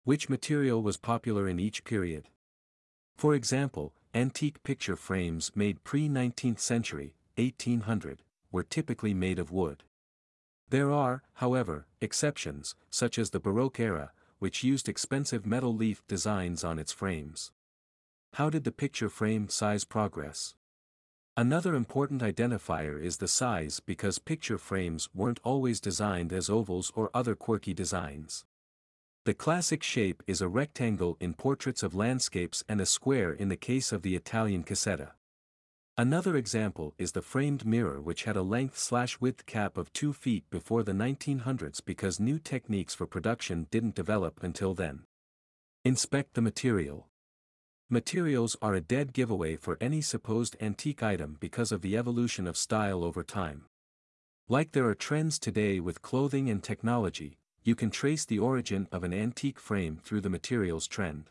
Which 0.05 0.27
material 0.27 0.83
was 0.83 0.98
popular 0.98 1.48
in 1.48 1.62
each 1.62 1.86
period? 1.86 2.27
For 3.15 3.33
example, 3.33 3.93
antique 4.13 4.62
picture 4.63 4.98
frames 4.98 5.53
made 5.55 5.86
pre-19th 5.86 6.60
century, 6.60 7.15
1800, 7.38 8.22
were 8.51 8.63
typically 8.63 9.13
made 9.13 9.39
of 9.39 9.53
wood. 9.53 9.83
There 10.67 10.91
are, 10.91 11.24
however, 11.36 11.88
exceptions, 12.01 12.75
such 12.89 13.17
as 13.17 13.29
the 13.29 13.39
Baroque 13.39 13.79
era, 13.79 14.12
which 14.39 14.62
used 14.62 14.89
expensive 14.89 15.45
metal 15.45 15.74
leaf 15.74 16.03
designs 16.05 16.65
on 16.65 16.79
its 16.79 16.91
frames. 16.91 17.53
How 18.33 18.50
did 18.50 18.65
the 18.65 18.74
picture 18.74 19.10
frame 19.10 19.48
size 19.48 19.86
progress? 19.86 20.55
Another 21.38 21.75
important 21.75 22.22
identifier 22.22 23.01
is 23.01 23.17
the 23.17 23.29
size 23.29 23.79
because 23.79 24.19
picture 24.19 24.57
frames 24.57 25.07
weren't 25.15 25.39
always 25.43 25.79
designed 25.79 26.33
as 26.33 26.50
ovals 26.50 26.91
or 26.93 27.10
other 27.13 27.36
quirky 27.36 27.74
designs. 27.74 28.43
The 29.25 29.34
classic 29.34 29.84
shape 29.84 30.22
is 30.27 30.42
a 30.42 30.50
rectangle 30.50 31.15
in 31.22 31.34
portraits 31.34 31.82
of 31.82 31.96
landscapes 31.96 32.62
and 32.68 32.82
a 32.82 32.86
square 32.86 33.32
in 33.32 33.48
the 33.48 33.56
case 33.56 33.94
of 33.94 34.01
the 34.01 34.18
Italian 34.18 34.65
cassetta. 34.65 35.12
Another 35.98 36.36
example 36.36 36.94
is 36.98 37.13
the 37.13 37.22
framed 37.22 37.65
mirror 37.65 38.01
which 38.01 38.25
had 38.25 38.36
a 38.36 38.42
length-slash-width 38.42 39.46
cap 39.46 39.77
of 39.77 39.94
2 39.94 40.12
feet 40.12 40.44
before 40.50 40.84
the 40.84 40.92
1900s 40.92 41.80
because 41.86 42.20
new 42.20 42.38
techniques 42.38 42.94
for 42.94 43.08
production 43.08 43.68
didn't 43.72 43.96
develop 43.96 44.44
until 44.44 44.74
then. 44.74 45.03
Inspect 45.86 46.34
the 46.34 46.42
material. 46.42 47.08
Materials 47.89 48.58
are 48.62 48.74
a 48.74 48.82
dead 48.82 49.13
giveaway 49.13 49.56
for 49.56 49.77
any 49.80 50.01
supposed 50.01 50.58
antique 50.60 51.01
item 51.01 51.38
because 51.39 51.72
of 51.72 51.82
the 51.82 51.96
evolution 51.96 52.46
of 52.46 52.58
style 52.58 53.06
over 53.06 53.24
time. 53.24 53.68
Like 54.50 54.74
there 54.74 54.89
are 54.89 54.96
trends 54.96 55.39
today 55.39 55.80
with 55.80 56.01
clothing 56.01 56.50
and 56.50 56.62
technology, 56.62 57.38
you 57.63 57.75
can 57.75 57.89
trace 57.89 58.25
the 58.25 58.39
origin 58.39 58.88
of 58.91 59.03
an 59.03 59.13
antique 59.13 59.60
frame 59.60 60.00
through 60.03 60.22
the 60.22 60.29
materials 60.29 60.88
trend. 60.88 61.29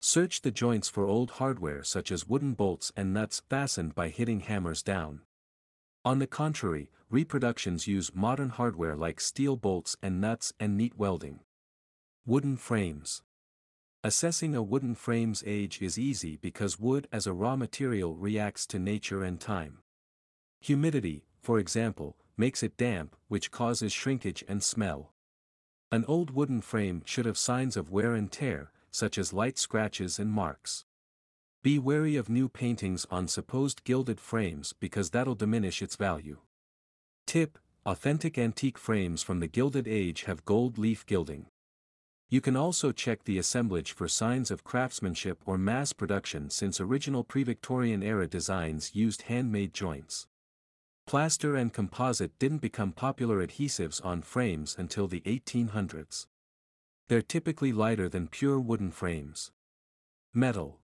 Search 0.00 0.40
the 0.40 0.50
joints 0.50 0.88
for 0.88 1.04
old 1.04 1.32
hardware 1.32 1.82
such 1.82 2.10
as 2.10 2.26
wooden 2.26 2.54
bolts 2.54 2.92
and 2.96 3.12
nuts 3.12 3.42
fastened 3.50 3.94
by 3.94 4.08
hitting 4.08 4.40
hammers 4.40 4.82
down. 4.82 5.20
On 6.04 6.18
the 6.18 6.26
contrary, 6.26 6.90
reproductions 7.10 7.86
use 7.86 8.14
modern 8.14 8.48
hardware 8.48 8.96
like 8.96 9.20
steel 9.20 9.56
bolts 9.56 9.96
and 10.02 10.20
nuts 10.20 10.54
and 10.58 10.76
neat 10.76 10.96
welding. 10.96 11.40
Wooden 12.24 12.56
frames. 12.56 13.22
Assessing 14.02 14.54
a 14.54 14.62
wooden 14.62 14.94
frame's 14.94 15.44
age 15.46 15.82
is 15.82 15.98
easy 15.98 16.38
because 16.38 16.80
wood 16.80 17.06
as 17.12 17.26
a 17.26 17.34
raw 17.34 17.56
material 17.56 18.16
reacts 18.16 18.66
to 18.68 18.78
nature 18.78 19.22
and 19.22 19.38
time. 19.38 19.80
Humidity, 20.60 21.26
for 21.42 21.58
example, 21.58 22.16
makes 22.38 22.62
it 22.62 22.78
damp, 22.78 23.14
which 23.28 23.50
causes 23.50 23.92
shrinkage 23.92 24.42
and 24.48 24.62
smell. 24.62 25.12
An 25.92 26.04
old 26.06 26.30
wooden 26.30 26.60
frame 26.60 27.02
should 27.04 27.26
have 27.26 27.36
signs 27.36 27.76
of 27.76 27.90
wear 27.90 28.14
and 28.14 28.30
tear, 28.30 28.70
such 28.92 29.18
as 29.18 29.32
light 29.32 29.58
scratches 29.58 30.20
and 30.20 30.30
marks. 30.30 30.84
Be 31.62 31.80
wary 31.80 32.14
of 32.14 32.28
new 32.28 32.48
paintings 32.48 33.06
on 33.10 33.26
supposed 33.26 33.82
gilded 33.82 34.20
frames 34.20 34.72
because 34.78 35.10
that'll 35.10 35.34
diminish 35.34 35.82
its 35.82 35.96
value. 35.96 36.38
Tip, 37.26 37.58
authentic 37.84 38.38
antique 38.38 38.78
frames 38.78 39.24
from 39.24 39.40
the 39.40 39.48
Gilded 39.48 39.88
Age 39.88 40.24
have 40.24 40.44
gold 40.44 40.78
leaf 40.78 41.04
gilding. 41.06 41.46
You 42.28 42.40
can 42.40 42.56
also 42.56 42.92
check 42.92 43.24
the 43.24 43.38
assemblage 43.38 43.90
for 43.90 44.06
signs 44.06 44.52
of 44.52 44.62
craftsmanship 44.62 45.42
or 45.44 45.58
mass 45.58 45.92
production 45.92 46.50
since 46.50 46.80
original 46.80 47.24
pre-Victorian 47.24 48.04
era 48.04 48.28
designs 48.28 48.94
used 48.94 49.22
handmade 49.22 49.74
joints. 49.74 50.28
Plaster 51.10 51.56
and 51.56 51.72
composite 51.72 52.38
didn't 52.38 52.60
become 52.60 52.92
popular 52.92 53.44
adhesives 53.44 54.00
on 54.04 54.22
frames 54.22 54.76
until 54.78 55.08
the 55.08 55.20
1800s. 55.22 56.28
They're 57.08 57.20
typically 57.20 57.72
lighter 57.72 58.08
than 58.08 58.28
pure 58.28 58.60
wooden 58.60 58.92
frames. 58.92 59.50
Metal. 60.32 60.78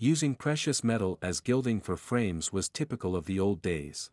Using 0.00 0.34
precious 0.34 0.82
metal 0.82 1.16
as 1.22 1.38
gilding 1.38 1.80
for 1.80 1.96
frames 1.96 2.52
was 2.52 2.68
typical 2.68 3.14
of 3.14 3.26
the 3.26 3.38
old 3.38 3.62
days. 3.62 4.10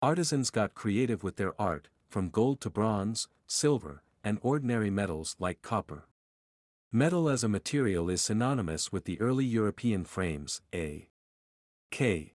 Artisans 0.00 0.48
got 0.48 0.72
creative 0.72 1.22
with 1.22 1.36
their 1.36 1.52
art, 1.60 1.88
from 2.08 2.30
gold 2.30 2.62
to 2.62 2.70
bronze, 2.70 3.28
silver, 3.46 4.02
and 4.24 4.38
ordinary 4.40 4.88
metals 4.88 5.36
like 5.38 5.60
copper. 5.60 6.06
Metal 6.90 7.28
as 7.28 7.44
a 7.44 7.48
material 7.50 8.08
is 8.08 8.22
synonymous 8.22 8.90
with 8.90 9.04
the 9.04 9.20
early 9.20 9.44
European 9.44 10.06
frames, 10.06 10.62
A. 10.74 11.10
K. 11.90 12.32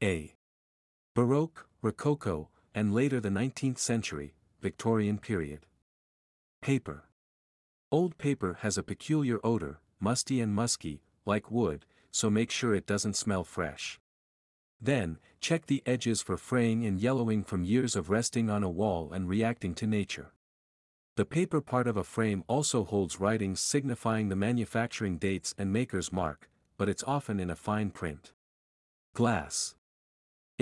A. 0.00 0.36
Baroque, 1.14 1.68
Rococo, 1.82 2.48
and 2.74 2.94
later 2.94 3.20
the 3.20 3.28
19th 3.28 3.76
century, 3.76 4.32
Victorian 4.62 5.18
period. 5.18 5.66
Paper. 6.62 7.04
Old 7.90 8.16
paper 8.16 8.56
has 8.62 8.78
a 8.78 8.82
peculiar 8.82 9.38
odor, 9.44 9.80
musty 10.00 10.40
and 10.40 10.54
musky, 10.54 11.02
like 11.26 11.50
wood, 11.50 11.84
so 12.10 12.30
make 12.30 12.50
sure 12.50 12.74
it 12.74 12.86
doesn't 12.86 13.16
smell 13.16 13.44
fresh. 13.44 14.00
Then, 14.80 15.18
check 15.38 15.66
the 15.66 15.82
edges 15.84 16.22
for 16.22 16.38
fraying 16.38 16.86
and 16.86 16.98
yellowing 16.98 17.44
from 17.44 17.62
years 17.62 17.94
of 17.94 18.08
resting 18.08 18.48
on 18.48 18.62
a 18.62 18.70
wall 18.70 19.12
and 19.12 19.28
reacting 19.28 19.74
to 19.74 19.86
nature. 19.86 20.32
The 21.16 21.26
paper 21.26 21.60
part 21.60 21.86
of 21.86 21.98
a 21.98 22.04
frame 22.04 22.42
also 22.46 22.84
holds 22.84 23.20
writings 23.20 23.60
signifying 23.60 24.30
the 24.30 24.36
manufacturing 24.36 25.18
dates 25.18 25.54
and 25.58 25.70
maker's 25.70 26.10
mark, 26.10 26.48
but 26.78 26.88
it's 26.88 27.04
often 27.06 27.38
in 27.38 27.50
a 27.50 27.54
fine 27.54 27.90
print. 27.90 28.32
Glass. 29.12 29.74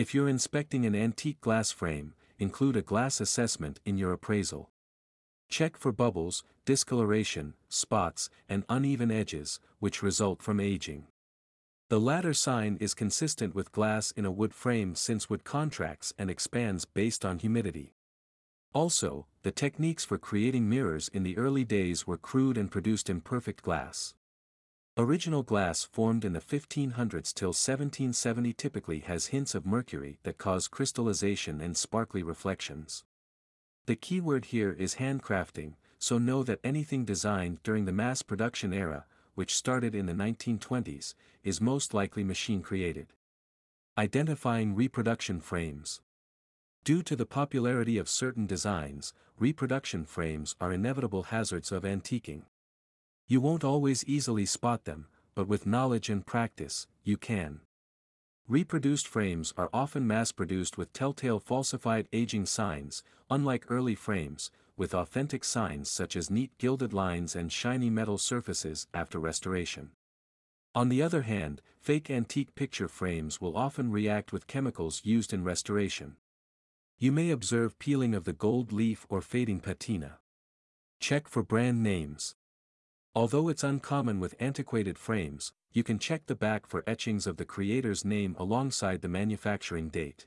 If 0.00 0.14
you're 0.14 0.30
inspecting 0.30 0.86
an 0.86 0.94
antique 0.94 1.42
glass 1.42 1.72
frame, 1.72 2.14
include 2.38 2.74
a 2.74 2.80
glass 2.80 3.20
assessment 3.20 3.80
in 3.84 3.98
your 3.98 4.14
appraisal. 4.14 4.70
Check 5.50 5.76
for 5.76 5.92
bubbles, 5.92 6.42
discoloration, 6.64 7.52
spots, 7.68 8.30
and 8.48 8.64
uneven 8.70 9.10
edges, 9.10 9.60
which 9.78 10.02
result 10.02 10.40
from 10.40 10.58
aging. 10.58 11.08
The 11.90 12.00
latter 12.00 12.32
sign 12.32 12.78
is 12.80 12.94
consistent 12.94 13.54
with 13.54 13.72
glass 13.72 14.10
in 14.12 14.24
a 14.24 14.30
wood 14.30 14.54
frame 14.54 14.94
since 14.94 15.28
wood 15.28 15.44
contracts 15.44 16.14
and 16.16 16.30
expands 16.30 16.86
based 16.86 17.26
on 17.26 17.38
humidity. 17.38 17.92
Also, 18.72 19.26
the 19.42 19.52
techniques 19.52 20.06
for 20.06 20.16
creating 20.16 20.66
mirrors 20.66 21.08
in 21.08 21.24
the 21.24 21.36
early 21.36 21.66
days 21.66 22.06
were 22.06 22.16
crude 22.16 22.56
and 22.56 22.70
produced 22.70 23.10
imperfect 23.10 23.62
glass. 23.62 24.14
Original 25.00 25.42
glass 25.42 25.82
formed 25.82 26.26
in 26.26 26.34
the 26.34 26.42
1500s 26.42 27.32
till 27.32 27.54
1770 27.54 28.52
typically 28.52 28.98
has 28.98 29.28
hints 29.28 29.54
of 29.54 29.64
mercury 29.64 30.18
that 30.24 30.36
cause 30.36 30.68
crystallization 30.68 31.58
and 31.58 31.74
sparkly 31.74 32.22
reflections. 32.22 33.02
The 33.86 33.96
key 33.96 34.20
word 34.20 34.44
here 34.44 34.72
is 34.72 34.96
handcrafting, 34.96 35.76
so 35.98 36.18
know 36.18 36.42
that 36.42 36.60
anything 36.62 37.06
designed 37.06 37.62
during 37.62 37.86
the 37.86 37.94
mass 37.94 38.20
production 38.20 38.74
era, 38.74 39.06
which 39.34 39.56
started 39.56 39.94
in 39.94 40.04
the 40.04 40.12
1920s, 40.12 41.14
is 41.42 41.62
most 41.62 41.94
likely 41.94 42.22
machine 42.22 42.60
created. 42.60 43.14
Identifying 43.96 44.74
reproduction 44.74 45.40
frames. 45.40 46.02
Due 46.84 47.02
to 47.04 47.16
the 47.16 47.24
popularity 47.24 47.96
of 47.96 48.06
certain 48.06 48.46
designs, 48.46 49.14
reproduction 49.38 50.04
frames 50.04 50.56
are 50.60 50.74
inevitable 50.74 51.22
hazards 51.22 51.72
of 51.72 51.84
antiquing. 51.84 52.42
You 53.30 53.40
won't 53.40 53.62
always 53.62 54.04
easily 54.06 54.44
spot 54.44 54.86
them, 54.86 55.06
but 55.36 55.46
with 55.46 55.64
knowledge 55.64 56.10
and 56.10 56.26
practice, 56.26 56.88
you 57.04 57.16
can. 57.16 57.60
Reproduced 58.48 59.06
frames 59.06 59.54
are 59.56 59.70
often 59.72 60.04
mass-produced 60.04 60.76
with 60.76 60.92
telltale 60.92 61.38
falsified 61.38 62.08
aging 62.12 62.46
signs, 62.46 63.04
unlike 63.30 63.70
early 63.70 63.94
frames, 63.94 64.50
with 64.76 64.92
authentic 64.92 65.44
signs 65.44 65.88
such 65.88 66.16
as 66.16 66.28
neat 66.28 66.50
gilded 66.58 66.92
lines 66.92 67.36
and 67.36 67.52
shiny 67.52 67.88
metal 67.88 68.18
surfaces 68.18 68.88
after 68.92 69.20
restoration. 69.20 69.92
On 70.74 70.88
the 70.88 71.00
other 71.00 71.22
hand, 71.22 71.62
fake 71.78 72.10
antique 72.10 72.56
picture 72.56 72.88
frames 72.88 73.40
will 73.40 73.56
often 73.56 73.92
react 73.92 74.32
with 74.32 74.48
chemicals 74.48 75.02
used 75.04 75.32
in 75.32 75.44
restoration. 75.44 76.16
You 76.98 77.12
may 77.12 77.30
observe 77.30 77.78
peeling 77.78 78.12
of 78.12 78.24
the 78.24 78.32
gold 78.32 78.72
leaf 78.72 79.06
or 79.08 79.20
fading 79.20 79.60
patina. 79.60 80.18
Check 80.98 81.28
for 81.28 81.44
brand 81.44 81.80
names. 81.80 82.34
Although 83.12 83.48
it's 83.48 83.64
uncommon 83.64 84.20
with 84.20 84.36
antiquated 84.38 84.96
frames, 84.96 85.52
you 85.72 85.82
can 85.82 85.98
check 85.98 86.26
the 86.26 86.36
back 86.36 86.64
for 86.64 86.84
etchings 86.86 87.26
of 87.26 87.38
the 87.38 87.44
creator's 87.44 88.04
name 88.04 88.36
alongside 88.38 89.02
the 89.02 89.08
manufacturing 89.08 89.88
date. 89.88 90.26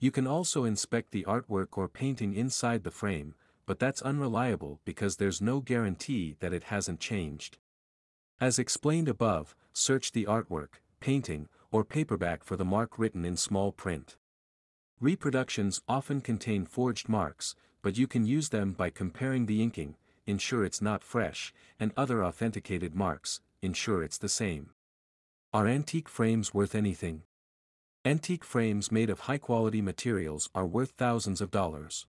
You 0.00 0.10
can 0.10 0.26
also 0.26 0.64
inspect 0.64 1.12
the 1.12 1.22
artwork 1.24 1.78
or 1.78 1.88
painting 1.88 2.34
inside 2.34 2.82
the 2.82 2.90
frame, 2.90 3.36
but 3.66 3.78
that's 3.78 4.02
unreliable 4.02 4.80
because 4.84 5.16
there's 5.16 5.40
no 5.40 5.60
guarantee 5.60 6.34
that 6.40 6.52
it 6.52 6.64
hasn't 6.64 6.98
changed. 6.98 7.58
As 8.40 8.58
explained 8.58 9.08
above, 9.08 9.54
search 9.72 10.10
the 10.10 10.24
artwork, 10.24 10.80
painting, 10.98 11.48
or 11.70 11.84
paperback 11.84 12.42
for 12.42 12.56
the 12.56 12.64
mark 12.64 12.98
written 12.98 13.24
in 13.24 13.36
small 13.36 13.70
print. 13.70 14.16
Reproductions 15.00 15.80
often 15.86 16.20
contain 16.20 16.66
forged 16.66 17.08
marks, 17.08 17.54
but 17.80 17.96
you 17.96 18.08
can 18.08 18.26
use 18.26 18.48
them 18.48 18.72
by 18.72 18.90
comparing 18.90 19.46
the 19.46 19.62
inking, 19.62 19.94
ensure 20.26 20.64
it's 20.64 20.82
not 20.82 21.02
fresh, 21.02 21.52
and 21.78 21.92
other 21.96 22.24
authenticated 22.24 22.94
marks, 22.94 23.40
ensure 23.60 24.02
it's 24.02 24.18
the 24.18 24.28
same. 24.28 24.70
Are 25.52 25.66
antique 25.66 26.08
frames 26.08 26.54
worth 26.54 26.74
anything? 26.74 27.22
Antique 28.04 28.44
frames 28.44 28.90
made 28.90 29.10
of 29.10 29.20
high-quality 29.20 29.80
materials 29.80 30.50
are 30.54 30.66
worth 30.66 30.90
thousands 30.96 31.40
of 31.40 31.50
dollars. 31.50 32.06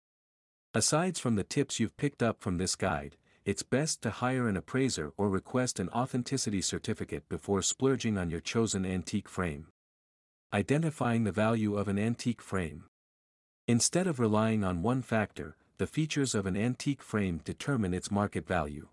Aside 0.73 1.17
from 1.17 1.35
the 1.35 1.43
tips 1.43 1.79
you've 1.79 1.97
picked 1.97 2.21
up 2.21 2.41
from 2.41 2.57
this 2.57 2.75
guide, 2.75 3.17
it's 3.45 3.63
best 3.63 4.03
to 4.03 4.11
hire 4.11 4.47
an 4.47 4.55
appraiser 4.55 5.11
or 5.17 5.29
request 5.29 5.79
an 5.79 5.89
authenticity 5.89 6.61
certificate 6.61 7.27
before 7.27 7.63
splurging 7.63 8.17
on 8.17 8.29
your 8.29 8.41
chosen 8.41 8.85
antique 8.85 9.27
frame. 9.27 9.67
Identifying 10.53 11.23
the 11.23 11.31
value 11.31 11.75
of 11.75 11.87
an 11.87 11.97
antique 11.97 12.41
frame. 12.41 12.83
Instead 13.67 14.05
of 14.05 14.19
relying 14.19 14.63
on 14.63 14.83
one 14.83 15.01
factor, 15.01 15.55
the 15.79 15.87
features 15.87 16.35
of 16.35 16.45
an 16.45 16.57
antique 16.57 17.01
frame 17.01 17.39
determine 17.45 17.93
its 17.93 18.11
market 18.11 18.45
value. 18.45 18.89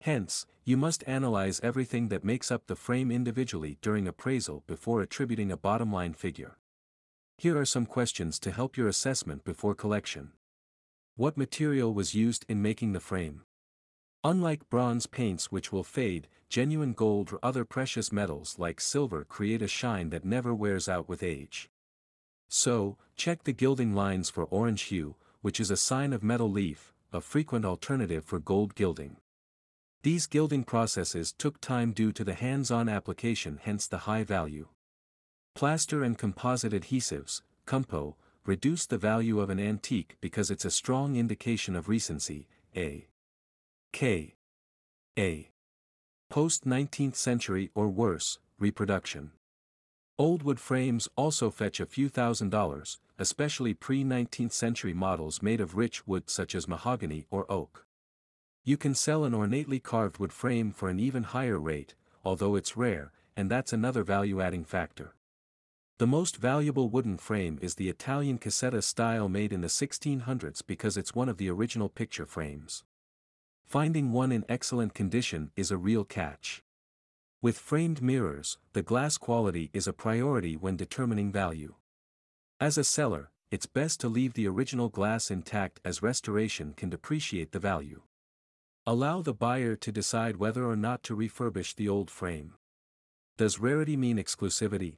Hence, 0.00 0.46
you 0.64 0.78
must 0.78 1.04
analyze 1.06 1.60
everything 1.62 2.08
that 2.08 2.24
makes 2.24 2.50
up 2.50 2.66
the 2.66 2.76
frame 2.76 3.10
individually 3.10 3.76
during 3.82 4.08
appraisal 4.08 4.64
before 4.66 5.02
attributing 5.02 5.52
a 5.52 5.56
bottom 5.58 5.92
line 5.92 6.14
figure. 6.14 6.56
Here 7.36 7.58
are 7.58 7.66
some 7.66 7.84
questions 7.84 8.38
to 8.38 8.50
help 8.50 8.74
your 8.74 8.88
assessment 8.88 9.44
before 9.44 9.74
collection. 9.74 10.32
What 11.16 11.36
material 11.36 11.92
was 11.92 12.14
used 12.14 12.46
in 12.48 12.62
making 12.62 12.94
the 12.94 13.00
frame? 13.00 13.42
Unlike 14.24 14.70
bronze 14.70 15.06
paints 15.06 15.52
which 15.52 15.72
will 15.72 15.84
fade, 15.84 16.26
genuine 16.48 16.94
gold 16.94 17.34
or 17.34 17.38
other 17.42 17.66
precious 17.66 18.10
metals 18.10 18.54
like 18.58 18.80
silver 18.80 19.24
create 19.24 19.60
a 19.60 19.68
shine 19.68 20.08
that 20.08 20.24
never 20.24 20.54
wears 20.54 20.88
out 20.88 21.06
with 21.06 21.22
age. 21.22 21.68
So, 22.48 22.96
check 23.14 23.44
the 23.44 23.52
gilding 23.52 23.94
lines 23.94 24.30
for 24.30 24.44
orange 24.44 24.84
hue, 24.84 25.16
which 25.40 25.60
is 25.60 25.70
a 25.70 25.76
sign 25.76 26.12
of 26.12 26.22
metal 26.22 26.50
leaf, 26.50 26.92
a 27.12 27.20
frequent 27.20 27.64
alternative 27.64 28.24
for 28.24 28.38
gold 28.38 28.74
gilding. 28.74 29.16
These 30.02 30.26
gilding 30.26 30.64
processes 30.64 31.32
took 31.32 31.60
time 31.60 31.92
due 31.92 32.12
to 32.12 32.24
the 32.24 32.34
hands-on 32.34 32.88
application 32.88 33.58
hence 33.62 33.86
the 33.86 33.98
high 33.98 34.24
value. 34.24 34.68
Plaster 35.54 36.04
and 36.04 36.16
composite 36.16 36.72
adhesives, 36.72 37.42
compo, 37.66 38.16
reduce 38.46 38.86
the 38.86 38.96
value 38.96 39.40
of 39.40 39.50
an 39.50 39.58
antique 39.58 40.16
because 40.20 40.50
it's 40.50 40.64
a 40.64 40.70
strong 40.70 41.16
indication 41.16 41.74
of 41.74 41.88
recency, 41.88 42.48
a. 42.76 43.06
K. 43.92 44.34
A. 45.18 45.50
Post-19th 46.30 47.16
century 47.16 47.70
or 47.74 47.88
worse, 47.88 48.38
reproduction. 48.58 49.32
Old 50.18 50.42
wood 50.42 50.60
frames 50.60 51.08
also 51.16 51.50
fetch 51.50 51.80
a 51.80 51.86
few 51.86 52.08
thousand 52.08 52.50
dollars, 52.50 52.98
especially 53.18 53.74
pre-19th 53.74 54.52
century 54.52 54.94
models 54.94 55.42
made 55.42 55.60
of 55.60 55.76
rich 55.76 56.06
wood 56.06 56.30
such 56.30 56.54
as 56.54 56.68
mahogany 56.68 57.26
or 57.30 57.50
oak. 57.50 57.84
You 58.64 58.76
can 58.76 58.94
sell 58.94 59.24
an 59.24 59.34
ornately 59.34 59.80
carved 59.80 60.18
wood 60.18 60.32
frame 60.32 60.72
for 60.72 60.88
an 60.88 61.00
even 61.00 61.22
higher 61.22 61.58
rate, 61.58 61.94
although 62.24 62.54
it's 62.54 62.76
rare, 62.76 63.12
and 63.36 63.50
that's 63.50 63.72
another 63.72 64.02
value-adding 64.02 64.64
factor. 64.64 65.14
The 65.98 66.06
most 66.06 66.36
valuable 66.36 66.90
wooden 66.90 67.16
frame 67.16 67.58
is 67.60 67.74
the 67.74 67.88
Italian 67.88 68.38
cassetta 68.38 68.82
style 68.84 69.28
made 69.28 69.52
in 69.52 69.62
the 69.62 69.68
1600s 69.68 70.62
because 70.64 70.96
it's 70.96 71.14
one 71.14 71.28
of 71.28 71.38
the 71.38 71.50
original 71.50 71.88
picture 71.88 72.26
frames. 72.26 72.84
Finding 73.66 74.12
one 74.12 74.30
in 74.30 74.44
excellent 74.48 74.94
condition 74.94 75.50
is 75.56 75.70
a 75.70 75.76
real 75.76 76.04
catch. 76.04 76.62
With 77.42 77.58
framed 77.58 78.00
mirrors, 78.00 78.58
the 78.74 78.82
glass 78.82 79.18
quality 79.18 79.70
is 79.72 79.88
a 79.88 79.92
priority 79.92 80.56
when 80.56 80.76
determining 80.76 81.32
value. 81.32 81.74
As 82.60 82.76
a 82.76 82.82
seller, 82.82 83.30
it's 83.52 83.66
best 83.66 84.00
to 84.00 84.08
leave 84.08 84.34
the 84.34 84.48
original 84.48 84.88
glass 84.88 85.30
intact 85.30 85.78
as 85.84 86.02
restoration 86.02 86.74
can 86.76 86.90
depreciate 86.90 87.52
the 87.52 87.60
value. 87.60 88.02
Allow 88.84 89.22
the 89.22 89.32
buyer 89.32 89.76
to 89.76 89.92
decide 89.92 90.38
whether 90.38 90.64
or 90.64 90.74
not 90.74 91.04
to 91.04 91.16
refurbish 91.16 91.76
the 91.76 91.88
old 91.88 92.10
frame. 92.10 92.54
Does 93.36 93.60
rarity 93.60 93.96
mean 93.96 94.16
exclusivity? 94.16 94.96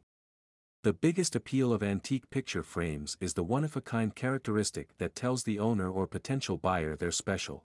The 0.85 0.95
biggest 0.95 1.37
appeal 1.37 1.71
of 1.71 1.83
antique 1.83 2.31
picture 2.31 2.62
frames 2.62 3.19
is 3.21 3.35
the 3.35 3.45
one-of-a-kind 3.45 4.14
characteristic 4.14 4.97
that 4.97 5.14
tells 5.14 5.43
the 5.43 5.59
owner 5.59 5.90
or 5.90 6.07
potential 6.07 6.57
buyer 6.57 6.97
they're 6.97 7.12
special. 7.12 7.67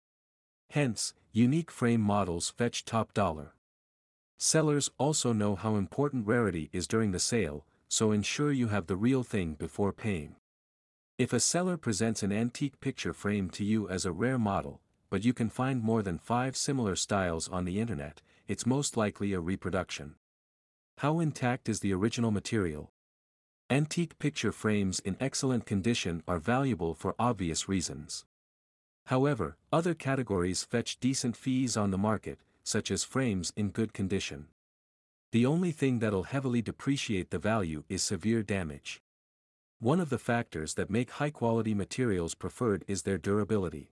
Hence, 0.71 1.13
unique 1.31 1.69
frame 1.69 2.01
models 2.01 2.49
fetch 2.49 2.85
top 2.85 3.13
dollar. 3.13 3.53
Sellers 4.39 4.89
also 4.97 5.31
know 5.31 5.55
how 5.55 5.75
important 5.75 6.25
rarity 6.25 6.71
is 6.73 6.87
during 6.87 7.11
the 7.11 7.19
sale, 7.19 7.67
so 7.87 8.11
ensure 8.11 8.51
you 8.51 8.67
have 8.67 8.87
the 8.87 8.95
real 8.95 9.23
thing 9.23 9.53
before 9.53 9.93
paying. 9.93 10.35
If 11.17 11.31
a 11.31 11.39
seller 11.39 11.77
presents 11.77 12.23
an 12.23 12.31
antique 12.31 12.79
picture 12.79 13.13
frame 13.13 13.49
to 13.51 13.63
you 13.63 13.87
as 13.87 14.05
a 14.05 14.11
rare 14.11 14.37
model, 14.37 14.81
but 15.09 15.23
you 15.23 15.33
can 15.33 15.49
find 15.49 15.81
more 15.81 16.01
than 16.01 16.17
five 16.17 16.57
similar 16.57 16.95
styles 16.95 17.47
on 17.47 17.63
the 17.63 17.79
internet, 17.79 18.21
it's 18.47 18.65
most 18.65 18.97
likely 18.97 19.31
a 19.33 19.39
reproduction. 19.39 20.15
How 20.97 21.19
intact 21.19 21.69
is 21.69 21.79
the 21.79 21.93
original 21.93 22.31
material? 22.31 22.91
Antique 23.69 24.19
picture 24.19 24.51
frames 24.51 24.99
in 24.99 25.17
excellent 25.19 25.65
condition 25.65 26.21
are 26.27 26.37
valuable 26.37 26.93
for 26.93 27.15
obvious 27.17 27.67
reasons. 27.67 28.25
However, 29.05 29.57
other 29.71 29.93
categories 29.93 30.63
fetch 30.63 30.99
decent 30.99 31.37
fees 31.37 31.77
on 31.77 31.91
the 31.91 31.97
market, 31.97 32.39
such 32.63 32.91
as 32.91 33.03
frames 33.03 33.53
in 33.55 33.69
good 33.69 33.93
condition. 33.93 34.47
The 35.35 35.45
only 35.45 35.73
thing 35.73 35.99
that'll 35.99 36.23
heavily 36.23 36.61
depreciate 36.61 37.29
the 37.29 37.37
value 37.37 37.83
is 37.89 38.01
severe 38.01 38.41
damage. 38.41 39.01
One 39.79 39.99
of 39.99 40.09
the 40.09 40.17
factors 40.17 40.75
that 40.75 40.89
make 40.89 41.11
high-quality 41.11 41.73
materials 41.73 42.35
preferred 42.35 42.85
is 42.87 43.01
their 43.01 43.17
durability. 43.17 43.91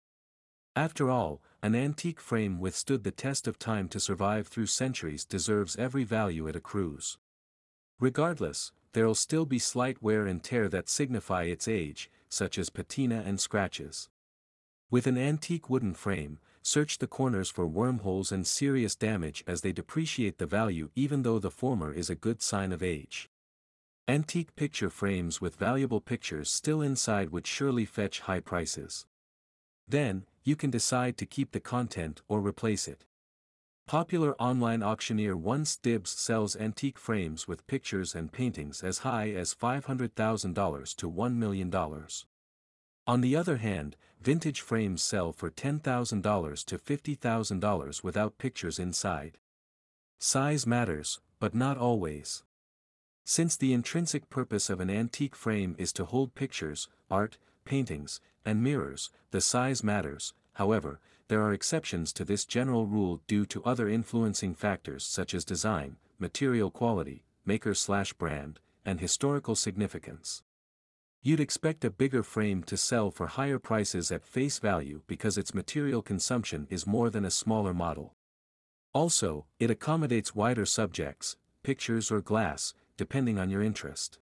After 0.76 1.08
all, 1.08 1.40
an 1.62 1.74
antique 1.74 2.20
frame 2.20 2.60
withstood 2.60 3.04
the 3.04 3.10
test 3.10 3.48
of 3.48 3.58
time 3.58 3.88
to 3.88 3.98
survive 3.98 4.48
through 4.48 4.66
centuries 4.66 5.24
deserves 5.24 5.76
every 5.76 6.04
value 6.04 6.46
it 6.46 6.56
accrues. 6.56 7.16
Regardless, 7.98 8.72
there'll 8.92 9.14
still 9.14 9.46
be 9.46 9.58
slight 9.58 10.02
wear 10.02 10.26
and 10.26 10.42
tear 10.42 10.68
that 10.68 10.90
signify 10.90 11.44
its 11.44 11.66
age, 11.66 12.10
such 12.28 12.58
as 12.58 12.68
patina 12.68 13.22
and 13.24 13.40
scratches. 13.40 14.10
With 14.90 15.06
an 15.06 15.16
antique 15.16 15.70
wooden 15.70 15.94
frame, 15.94 16.38
search 16.62 16.98
the 16.98 17.06
corners 17.06 17.50
for 17.50 17.66
wormholes 17.66 18.32
and 18.32 18.46
serious 18.46 18.94
damage 18.94 19.42
as 19.46 19.60
they 19.60 19.72
depreciate 19.72 20.38
the 20.38 20.46
value 20.46 20.90
even 20.94 21.22
though 21.22 21.38
the 21.38 21.50
former 21.50 21.92
is 21.92 22.10
a 22.10 22.14
good 22.14 22.42
sign 22.42 22.72
of 22.72 22.82
age. 22.82 23.28
Antique 24.08 24.56
picture 24.56 24.90
frames 24.90 25.40
with 25.40 25.56
valuable 25.56 26.00
pictures 26.00 26.50
still 26.50 26.82
inside 26.82 27.30
would 27.30 27.46
surely 27.46 27.84
fetch 27.84 28.20
high 28.20 28.40
prices. 28.40 29.06
Then, 29.86 30.24
you 30.42 30.56
can 30.56 30.70
decide 30.70 31.16
to 31.18 31.26
keep 31.26 31.52
the 31.52 31.60
content 31.60 32.22
or 32.28 32.40
replace 32.40 32.88
it. 32.88 33.04
Popular 33.86 34.34
online 34.40 34.82
auctioneer 34.82 35.36
Once 35.36 35.76
Dibs 35.76 36.10
sells 36.10 36.54
antique 36.54 36.98
frames 36.98 37.48
with 37.48 37.66
pictures 37.66 38.14
and 38.14 38.32
paintings 38.32 38.84
as 38.84 38.98
high 38.98 39.30
as 39.30 39.54
$500,000 39.54 40.96
to 40.96 41.10
$1 41.10 41.34
million. 41.34 41.70
On 43.06 43.20
the 43.20 43.34
other 43.34 43.56
hand, 43.56 43.96
vintage 44.20 44.60
frames 44.60 45.02
sell 45.02 45.32
for 45.32 45.50
$10,000 45.50 46.64
to 46.64 46.78
$50,000 46.78 48.04
without 48.04 48.38
pictures 48.38 48.78
inside. 48.78 49.38
Size 50.18 50.66
matters, 50.66 51.20
but 51.38 51.54
not 51.54 51.78
always. 51.78 52.42
Since 53.24 53.56
the 53.56 53.72
intrinsic 53.72 54.28
purpose 54.28 54.68
of 54.68 54.80
an 54.80 54.90
antique 54.90 55.34
frame 55.34 55.74
is 55.78 55.92
to 55.94 56.04
hold 56.04 56.34
pictures, 56.34 56.88
art, 57.10 57.38
paintings, 57.64 58.20
and 58.44 58.62
mirrors, 58.62 59.10
the 59.30 59.40
size 59.40 59.82
matters, 59.84 60.34
however, 60.54 61.00
there 61.28 61.42
are 61.42 61.52
exceptions 61.52 62.12
to 62.14 62.24
this 62.24 62.44
general 62.44 62.86
rule 62.86 63.20
due 63.26 63.46
to 63.46 63.62
other 63.64 63.88
influencing 63.88 64.54
factors 64.54 65.04
such 65.04 65.32
as 65.32 65.44
design, 65.44 65.96
material 66.18 66.70
quality, 66.70 67.22
maker-slash-brand, 67.46 68.58
and 68.84 69.00
historical 69.00 69.54
significance. 69.54 70.42
You'd 71.22 71.40
expect 71.40 71.84
a 71.84 71.90
bigger 71.90 72.22
frame 72.22 72.62
to 72.62 72.78
sell 72.78 73.10
for 73.10 73.26
higher 73.26 73.58
prices 73.58 74.10
at 74.10 74.24
face 74.24 74.58
value 74.58 75.02
because 75.06 75.36
its 75.36 75.52
material 75.52 76.00
consumption 76.00 76.66
is 76.70 76.86
more 76.86 77.10
than 77.10 77.26
a 77.26 77.30
smaller 77.30 77.74
model. 77.74 78.14
Also, 78.94 79.44
it 79.58 79.70
accommodates 79.70 80.34
wider 80.34 80.64
subjects, 80.64 81.36
pictures 81.62 82.10
or 82.10 82.22
glass, 82.22 82.72
depending 82.96 83.38
on 83.38 83.50
your 83.50 83.62
interest. 83.62 84.18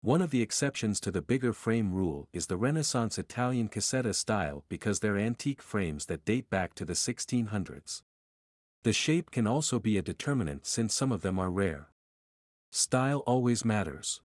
One 0.00 0.22
of 0.22 0.30
the 0.30 0.42
exceptions 0.42 1.00
to 1.00 1.10
the 1.10 1.22
bigger 1.22 1.52
frame 1.52 1.92
rule 1.92 2.28
is 2.32 2.46
the 2.46 2.56
Renaissance 2.56 3.18
Italian 3.18 3.68
cassetta 3.68 4.14
style 4.14 4.64
because 4.68 5.00
they're 5.00 5.18
antique 5.18 5.60
frames 5.60 6.06
that 6.06 6.24
date 6.24 6.48
back 6.48 6.74
to 6.74 6.84
the 6.84 6.92
1600s. 6.92 8.02
The 8.84 8.92
shape 8.92 9.32
can 9.32 9.48
also 9.48 9.80
be 9.80 9.98
a 9.98 10.02
determinant 10.02 10.66
since 10.66 10.94
some 10.94 11.10
of 11.10 11.22
them 11.22 11.40
are 11.40 11.50
rare. 11.50 11.88
Style 12.70 13.24
always 13.26 13.64
matters. 13.64 14.20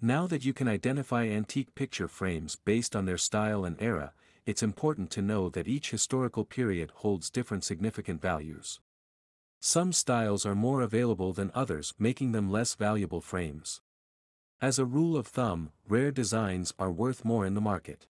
Now 0.00 0.28
that 0.28 0.44
you 0.44 0.52
can 0.52 0.68
identify 0.68 1.26
antique 1.26 1.74
picture 1.74 2.06
frames 2.06 2.56
based 2.64 2.94
on 2.94 3.04
their 3.04 3.18
style 3.18 3.64
and 3.64 3.76
era, 3.80 4.12
it's 4.46 4.62
important 4.62 5.10
to 5.10 5.22
know 5.22 5.48
that 5.48 5.66
each 5.66 5.90
historical 5.90 6.44
period 6.44 6.92
holds 6.96 7.30
different 7.30 7.64
significant 7.64 8.22
values. 8.22 8.78
Some 9.58 9.92
styles 9.92 10.46
are 10.46 10.54
more 10.54 10.82
available 10.82 11.32
than 11.32 11.50
others 11.52 11.94
making 11.98 12.30
them 12.30 12.48
less 12.48 12.76
valuable 12.76 13.20
frames. 13.20 13.80
As 14.60 14.78
a 14.78 14.84
rule 14.84 15.16
of 15.16 15.26
thumb, 15.26 15.72
rare 15.88 16.12
designs 16.12 16.72
are 16.78 16.92
worth 16.92 17.24
more 17.24 17.44
in 17.44 17.54
the 17.54 17.60
market. 17.60 18.06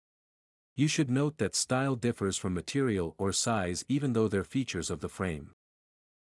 You 0.75 0.89
should 0.89 1.09
note 1.09 1.37
that 1.37 1.55
style 1.55 1.95
differs 1.95 2.37
from 2.37 2.53
material 2.53 3.15
or 3.17 3.31
size 3.31 3.85
even 3.87 4.11
though 4.11 4.27
they're 4.27 4.43
features 4.43 4.89
of 4.89 4.99
the 4.99 5.09
frame. 5.09 5.51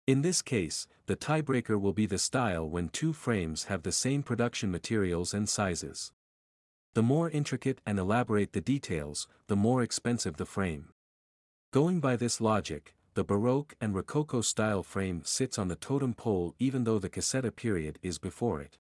In 0.07 0.23
this 0.23 0.41
case, 0.41 0.87
the 1.05 1.15
tiebreaker 1.15 1.79
will 1.79 1.93
be 1.93 2.07
the 2.07 2.17
style 2.17 2.67
when 2.67 2.89
two 2.89 3.13
frames 3.13 3.65
have 3.65 3.83
the 3.83 3.91
same 3.91 4.23
production 4.23 4.71
materials 4.71 5.33
and 5.33 5.47
sizes. 5.47 6.11
The 6.93 7.03
more 7.03 7.29
intricate 7.29 7.81
and 7.85 7.99
elaborate 7.99 8.53
the 8.53 8.61
details, 8.61 9.27
the 9.47 9.55
more 9.55 9.83
expensive 9.83 10.37
the 10.37 10.45
frame. 10.45 10.89
Going 11.71 11.99
by 11.99 12.15
this 12.15 12.41
logic, 12.41 12.95
the 13.13 13.23
Baroque 13.23 13.75
and 13.79 13.93
Rococo 13.93 14.41
style 14.41 14.83
frame 14.83 15.21
sits 15.23 15.59
on 15.59 15.67
the 15.67 15.75
totem 15.75 16.15
pole 16.15 16.55
even 16.57 16.83
though 16.83 16.99
the 16.99 17.09
Cassetta 17.09 17.55
period 17.55 17.99
is 18.01 18.17
before 18.17 18.59
it. 18.59 18.79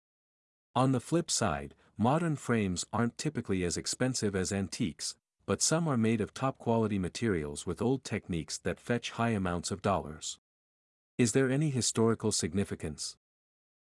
On 0.75 0.91
the 0.91 0.99
flip 0.99 1.31
side, 1.31 1.73
modern 1.97 2.35
frames 2.35 2.85
aren't 2.93 3.17
typically 3.17 3.63
as 3.63 3.75
expensive 3.75 4.35
as 4.35 4.53
antiques, 4.53 5.15
but 5.47 5.63
some 5.63 5.87
are 5.87 5.97
made 5.97 6.21
of 6.21 6.33
top-quality 6.33 6.99
materials 6.99 7.65
with 7.65 7.81
old 7.81 8.03
techniques 8.03 8.59
that 8.59 8.79
fetch 8.79 9.11
high 9.11 9.29
amounts 9.29 9.71
of 9.71 9.81
dollars. 9.81 10.37
Is 11.17 11.31
there 11.31 11.49
any 11.49 11.71
historical 11.71 12.31
significance? 12.31 13.17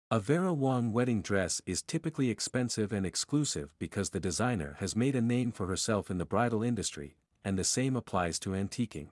A 0.10 0.20
Vera 0.20 0.54
Wang 0.54 0.92
wedding 0.92 1.22
dress 1.22 1.62
is 1.66 1.82
typically 1.82 2.30
expensive 2.30 2.92
and 2.92 3.06
exclusive 3.06 3.74
because 3.80 4.10
the 4.10 4.20
designer 4.20 4.76
has 4.80 4.98
made 4.98 5.16
a 5.16 5.22
name 5.22 5.54
for 5.54 5.68
herself 5.68 6.12
in 6.12 6.18
the 6.18 6.26
bridal 6.26 6.62
industry, 6.62 7.16
and 7.46 7.58
the 7.58 7.64
same 7.64 7.96
applies 7.96 8.38
to 8.40 8.50
antiquing. 8.50 9.12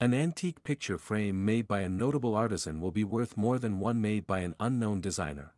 An 0.00 0.14
antique 0.14 0.64
picture 0.64 0.98
frame 0.98 1.44
made 1.44 1.68
by 1.68 1.82
a 1.82 1.88
notable 1.88 2.34
artisan 2.34 2.80
will 2.80 2.90
be 2.90 3.04
worth 3.04 3.36
more 3.36 3.60
than 3.60 3.78
one 3.78 4.00
made 4.00 4.26
by 4.26 4.40
an 4.40 4.56
unknown 4.58 5.00
designer. 5.00 5.54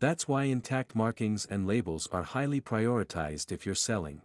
That's 0.00 0.26
why 0.26 0.44
intact 0.44 0.96
markings 0.96 1.46
and 1.46 1.64
labels 1.64 2.08
are 2.10 2.24
highly 2.24 2.60
prioritized 2.60 3.52
if 3.52 3.64
you're 3.64 3.76
selling. 3.76 4.22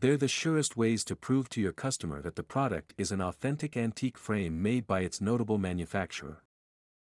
They're 0.00 0.16
the 0.16 0.28
surest 0.28 0.78
ways 0.78 1.04
to 1.04 1.16
prove 1.16 1.50
to 1.50 1.60
your 1.60 1.72
customer 1.72 2.22
that 2.22 2.36
the 2.36 2.42
product 2.42 2.94
is 2.96 3.12
an 3.12 3.20
authentic 3.20 3.76
antique 3.76 4.16
frame 4.16 4.62
made 4.62 4.86
by 4.86 5.00
its 5.00 5.20
notable 5.20 5.58
manufacturer. 5.58 6.42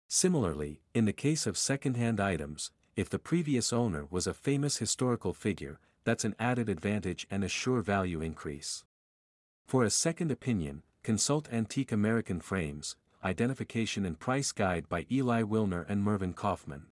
Similarly, 0.06 0.82
in 0.92 1.06
the 1.06 1.14
case 1.14 1.46
of 1.46 1.56
second-hand 1.56 2.20
items, 2.20 2.70
if 2.94 3.08
the 3.08 3.18
previous 3.18 3.72
owner 3.72 4.06
was 4.10 4.26
a 4.26 4.34
famous 4.34 4.76
historical 4.76 5.32
figure, 5.32 5.80
that's 6.04 6.26
an 6.26 6.36
added 6.38 6.68
advantage 6.68 7.26
and 7.30 7.42
a 7.42 7.48
sure 7.48 7.80
value 7.80 8.20
increase. 8.20 8.84
For 9.66 9.82
a 9.82 9.90
second 9.90 10.30
opinion, 10.30 10.82
consult 11.02 11.50
Antique 11.50 11.90
American 11.90 12.38
Frames, 12.38 12.96
Identification 13.24 14.04
and 14.04 14.20
Price 14.20 14.52
Guide 14.52 14.90
by 14.90 15.06
Eli 15.10 15.42
Wilner 15.42 15.86
and 15.88 16.04
Mervyn 16.04 16.34
Kaufman. 16.34 16.88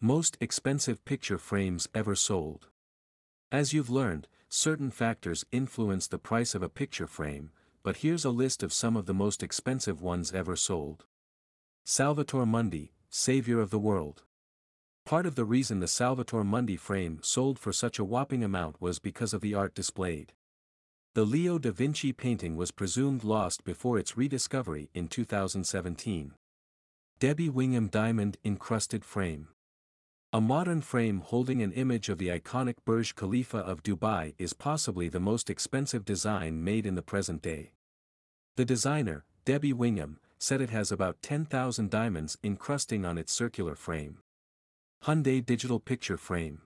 Most 0.00 0.38
expensive 0.40 1.04
picture 1.04 1.36
frames 1.36 1.86
ever 1.94 2.14
sold. 2.14 2.68
As 3.52 3.74
you've 3.74 3.90
learned, 3.90 4.26
certain 4.54 4.90
factors 4.90 5.46
influence 5.50 6.06
the 6.06 6.18
price 6.18 6.54
of 6.54 6.62
a 6.62 6.68
picture 6.68 7.06
frame, 7.06 7.50
but 7.82 7.96
here's 7.96 8.24
a 8.24 8.30
list 8.30 8.62
of 8.62 8.70
some 8.70 8.98
of 8.98 9.06
the 9.06 9.14
most 9.14 9.42
expensive 9.42 10.02
ones 10.02 10.30
ever 10.32 10.54
sold. 10.54 11.06
Salvator 11.84 12.44
Mundi, 12.44 12.92
Savior 13.08 13.60
of 13.60 13.70
the 13.70 13.78
World. 13.78 14.24
Part 15.06 15.24
of 15.24 15.36
the 15.36 15.46
reason 15.46 15.80
the 15.80 15.88
Salvator 15.88 16.44
Mundi 16.44 16.76
frame 16.76 17.18
sold 17.22 17.58
for 17.58 17.72
such 17.72 17.98
a 17.98 18.04
whopping 18.04 18.44
amount 18.44 18.78
was 18.78 18.98
because 18.98 19.32
of 19.32 19.40
the 19.40 19.54
art 19.54 19.74
displayed. 19.74 20.34
The 21.14 21.24
Leo 21.24 21.58
da 21.58 21.70
Vinci 21.70 22.12
painting 22.12 22.54
was 22.54 22.72
presumed 22.72 23.24
lost 23.24 23.64
before 23.64 23.98
its 23.98 24.18
rediscovery 24.18 24.90
in 24.92 25.08
2017. 25.08 26.34
Debbie 27.18 27.48
Wingham 27.48 27.88
Diamond 27.88 28.36
Encrusted 28.44 29.02
Frame 29.02 29.48
A 30.34 30.40
modern 30.40 30.80
frame 30.80 31.20
holding 31.20 31.60
an 31.60 31.72
image 31.72 32.08
of 32.08 32.16
the 32.16 32.28
iconic 32.28 32.76
Burj 32.86 33.14
Khalifa 33.14 33.58
of 33.58 33.82
Dubai 33.82 34.32
is 34.38 34.54
possibly 34.54 35.10
the 35.10 35.20
most 35.20 35.50
expensive 35.50 36.06
design 36.06 36.64
made 36.64 36.86
in 36.86 36.94
the 36.94 37.02
present 37.02 37.42
day. 37.42 37.72
The 38.56 38.64
designer, 38.64 39.26
Debbie 39.44 39.74
Wingham, 39.74 40.16
said 40.38 40.62
it 40.62 40.70
has 40.70 40.90
about 40.90 41.20
10,000 41.20 41.90
diamonds 41.90 42.38
encrusting 42.42 43.04
on 43.04 43.18
its 43.18 43.30
circular 43.30 43.74
frame. 43.74 44.20
Hyundai 45.04 45.44
Digital 45.44 45.78
Picture 45.78 46.16
Frame 46.16 46.62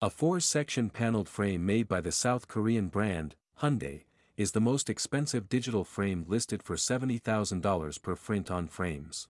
A 0.00 0.08
four-section 0.08 0.88
paneled 0.88 1.28
frame 1.28 1.66
made 1.66 1.88
by 1.88 2.00
the 2.00 2.10
South 2.10 2.48
Korean 2.48 2.88
brand, 2.88 3.34
Hyundai, 3.60 4.04
is 4.38 4.52
the 4.52 4.62
most 4.62 4.88
expensive 4.88 5.50
digital 5.50 5.84
frame 5.84 6.24
listed 6.26 6.62
for 6.62 6.76
$70,000 6.76 8.00
per 8.02 8.16
print 8.16 8.50
on 8.50 8.66
frames. 8.66 9.28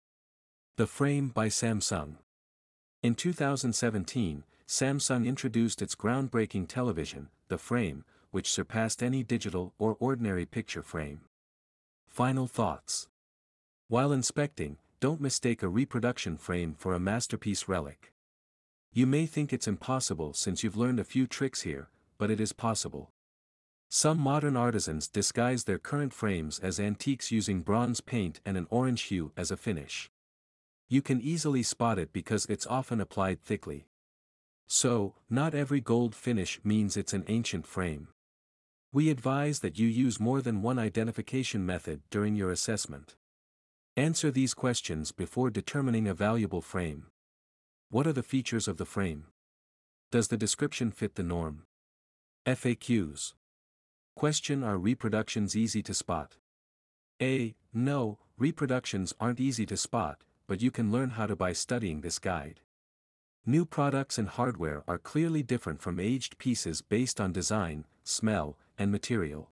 The 0.77 0.89
Frame 0.89 1.29
by 1.29 1.47
Samsung 1.47 2.17
In 3.05 3.15
2017, 3.15 4.45
Samsung 4.67 5.27
introduced 5.27 5.83
its 5.83 5.95
groundbreaking 5.95 6.69
television, 6.69 7.29
the 7.49 7.59
Frame, 7.59 8.03
which 8.31 8.51
surpassed 8.51 9.03
any 9.03 9.23
digital 9.23 9.75
or 9.79 9.99
ordinary 10.01 10.47
picture 10.47 10.83
frame. 10.83 11.21
Final 12.09 12.47
thoughts. 12.47 13.09
While 13.89 14.11
inspecting, 14.11 14.79
don't 15.01 15.21
mistake 15.21 15.63
a 15.63 15.69
reproduction 15.69 16.39
frame 16.39 16.77
for 16.79 16.95
a 16.95 16.99
masterpiece 16.99 17.69
relic. 17.69 18.15
You 18.95 19.07
may 19.07 19.27
think 19.27 19.53
it's 19.53 19.69
impossible 19.69 20.33
since 20.33 20.65
you've 20.65 20.75
learned 20.75 20.99
a 20.99 21.05
few 21.05 21.27
tricks 21.27 21.61
here, 21.61 21.91
but 22.17 22.31
it 22.31 22.41
is 22.41 22.55
possible. 22.55 23.11
Some 23.91 24.17
modern 24.17 24.57
artisans 24.57 25.09
disguise 25.09 25.65
their 25.65 25.79
current 25.79 26.15
frames 26.15 26.59
as 26.59 26.81
antiques 26.81 27.31
using 27.31 27.61
bronze 27.61 28.01
paint 28.01 28.41
and 28.47 28.57
an 28.57 28.67
orange 28.71 29.03
hue 29.03 29.33
as 29.37 29.51
a 29.51 29.59
finish. 29.59 30.11
You 30.89 31.03
can 31.03 31.21
easily 31.21 31.63
spot 31.63 31.99
it 31.99 32.13
because 32.13 32.47
it's 32.47 32.67
often 32.67 33.01
applied 33.01 33.43
thickly. 33.43 33.87
So, 34.67 35.15
not 35.31 35.55
every 35.55 35.81
gold 35.81 36.15
finish 36.15 36.61
means 36.65 36.97
it's 36.97 37.13
an 37.13 37.25
ancient 37.29 37.67
frame. 37.67 38.09
We 38.93 39.11
advise 39.11 39.61
that 39.61 39.79
you 39.79 39.89
use 39.89 40.21
more 40.21 40.41
than 40.41 40.63
one 40.63 40.79
identification 40.79 41.67
method 41.67 42.03
during 42.11 42.37
your 42.37 42.51
assessment. 42.51 43.17
Answer 43.97 44.31
these 44.31 44.55
questions 44.55 45.11
before 45.13 45.51
determining 45.51 46.07
a 46.07 46.15
valuable 46.15 46.61
frame. 46.61 47.07
What 47.91 48.07
are 48.07 48.13
the 48.13 48.23
features 48.23 48.69
of 48.69 48.77
the 48.77 48.85
frame? 48.85 49.27
Does 50.11 50.29
the 50.29 50.37
description 50.37 50.91
fit 50.91 51.15
the 51.15 51.23
norm? 51.23 51.63
FAQs. 52.47 53.35
Question 54.17 54.63
Are 54.63 54.79
reproductions 54.79 55.57
easy 55.57 55.83
to 55.83 55.95
spot? 55.95 56.37
A. 57.21 57.55
No, 57.73 58.19
reproductions 58.39 59.13
aren't 59.19 59.41
easy 59.41 59.67
to 59.67 59.77
spot, 59.77 60.23
but 60.47 60.61
you 60.61 60.71
can 60.71 60.93
learn 60.93 61.11
how 61.11 61.27
to 61.27 61.37
by 61.37 61.53
studying 61.53 62.01
this 62.01 62.19
guide. 62.19 62.61
New 63.47 63.65
products 63.65 64.19
and 64.19 64.29
hardware 64.29 64.83
are 64.89 64.99
clearly 64.99 65.43
different 65.43 65.83
from 65.83 66.01
aged 66.01 66.39
pieces 66.39 66.81
based 66.81 67.21
on 67.21 67.33
design, 67.33 67.85
smell, 68.03 68.57
and 68.79 68.91
material. 68.91 69.51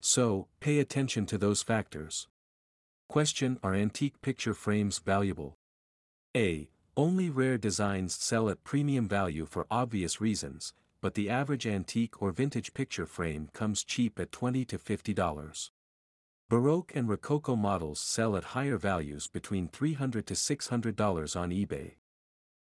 So, 0.00 0.48
pay 0.60 0.78
attention 0.78 1.24
to 1.26 1.38
those 1.38 1.62
factors. 1.62 2.28
Question 3.08 3.58
Are 3.62 3.74
antique 3.74 4.20
picture 4.20 4.54
frames 4.54 4.98
valuable? 4.98 5.56
A. 6.36 6.68
Only 6.96 7.30
rare 7.30 7.58
designs 7.58 8.14
sell 8.14 8.48
at 8.48 8.64
premium 8.64 9.08
value 9.08 9.46
for 9.46 9.66
obvious 9.70 10.20
reasons, 10.20 10.72
but 11.00 11.14
the 11.14 11.28
average 11.28 11.66
antique 11.66 12.22
or 12.22 12.32
vintage 12.32 12.72
picture 12.72 13.06
frame 13.06 13.48
comes 13.52 13.84
cheap 13.84 14.18
at 14.18 14.32
20 14.32 14.64
to 14.64 14.78
$50. 14.78 15.70
Baroque 16.50 16.92
and 16.94 17.08
Rococo 17.08 17.56
models 17.56 17.98
sell 17.98 18.36
at 18.36 18.44
higher 18.44 18.76
values 18.76 19.26
between 19.28 19.66
300 19.66 20.26
to 20.26 20.34
$600 20.34 21.40
on 21.40 21.50
eBay. 21.50 21.94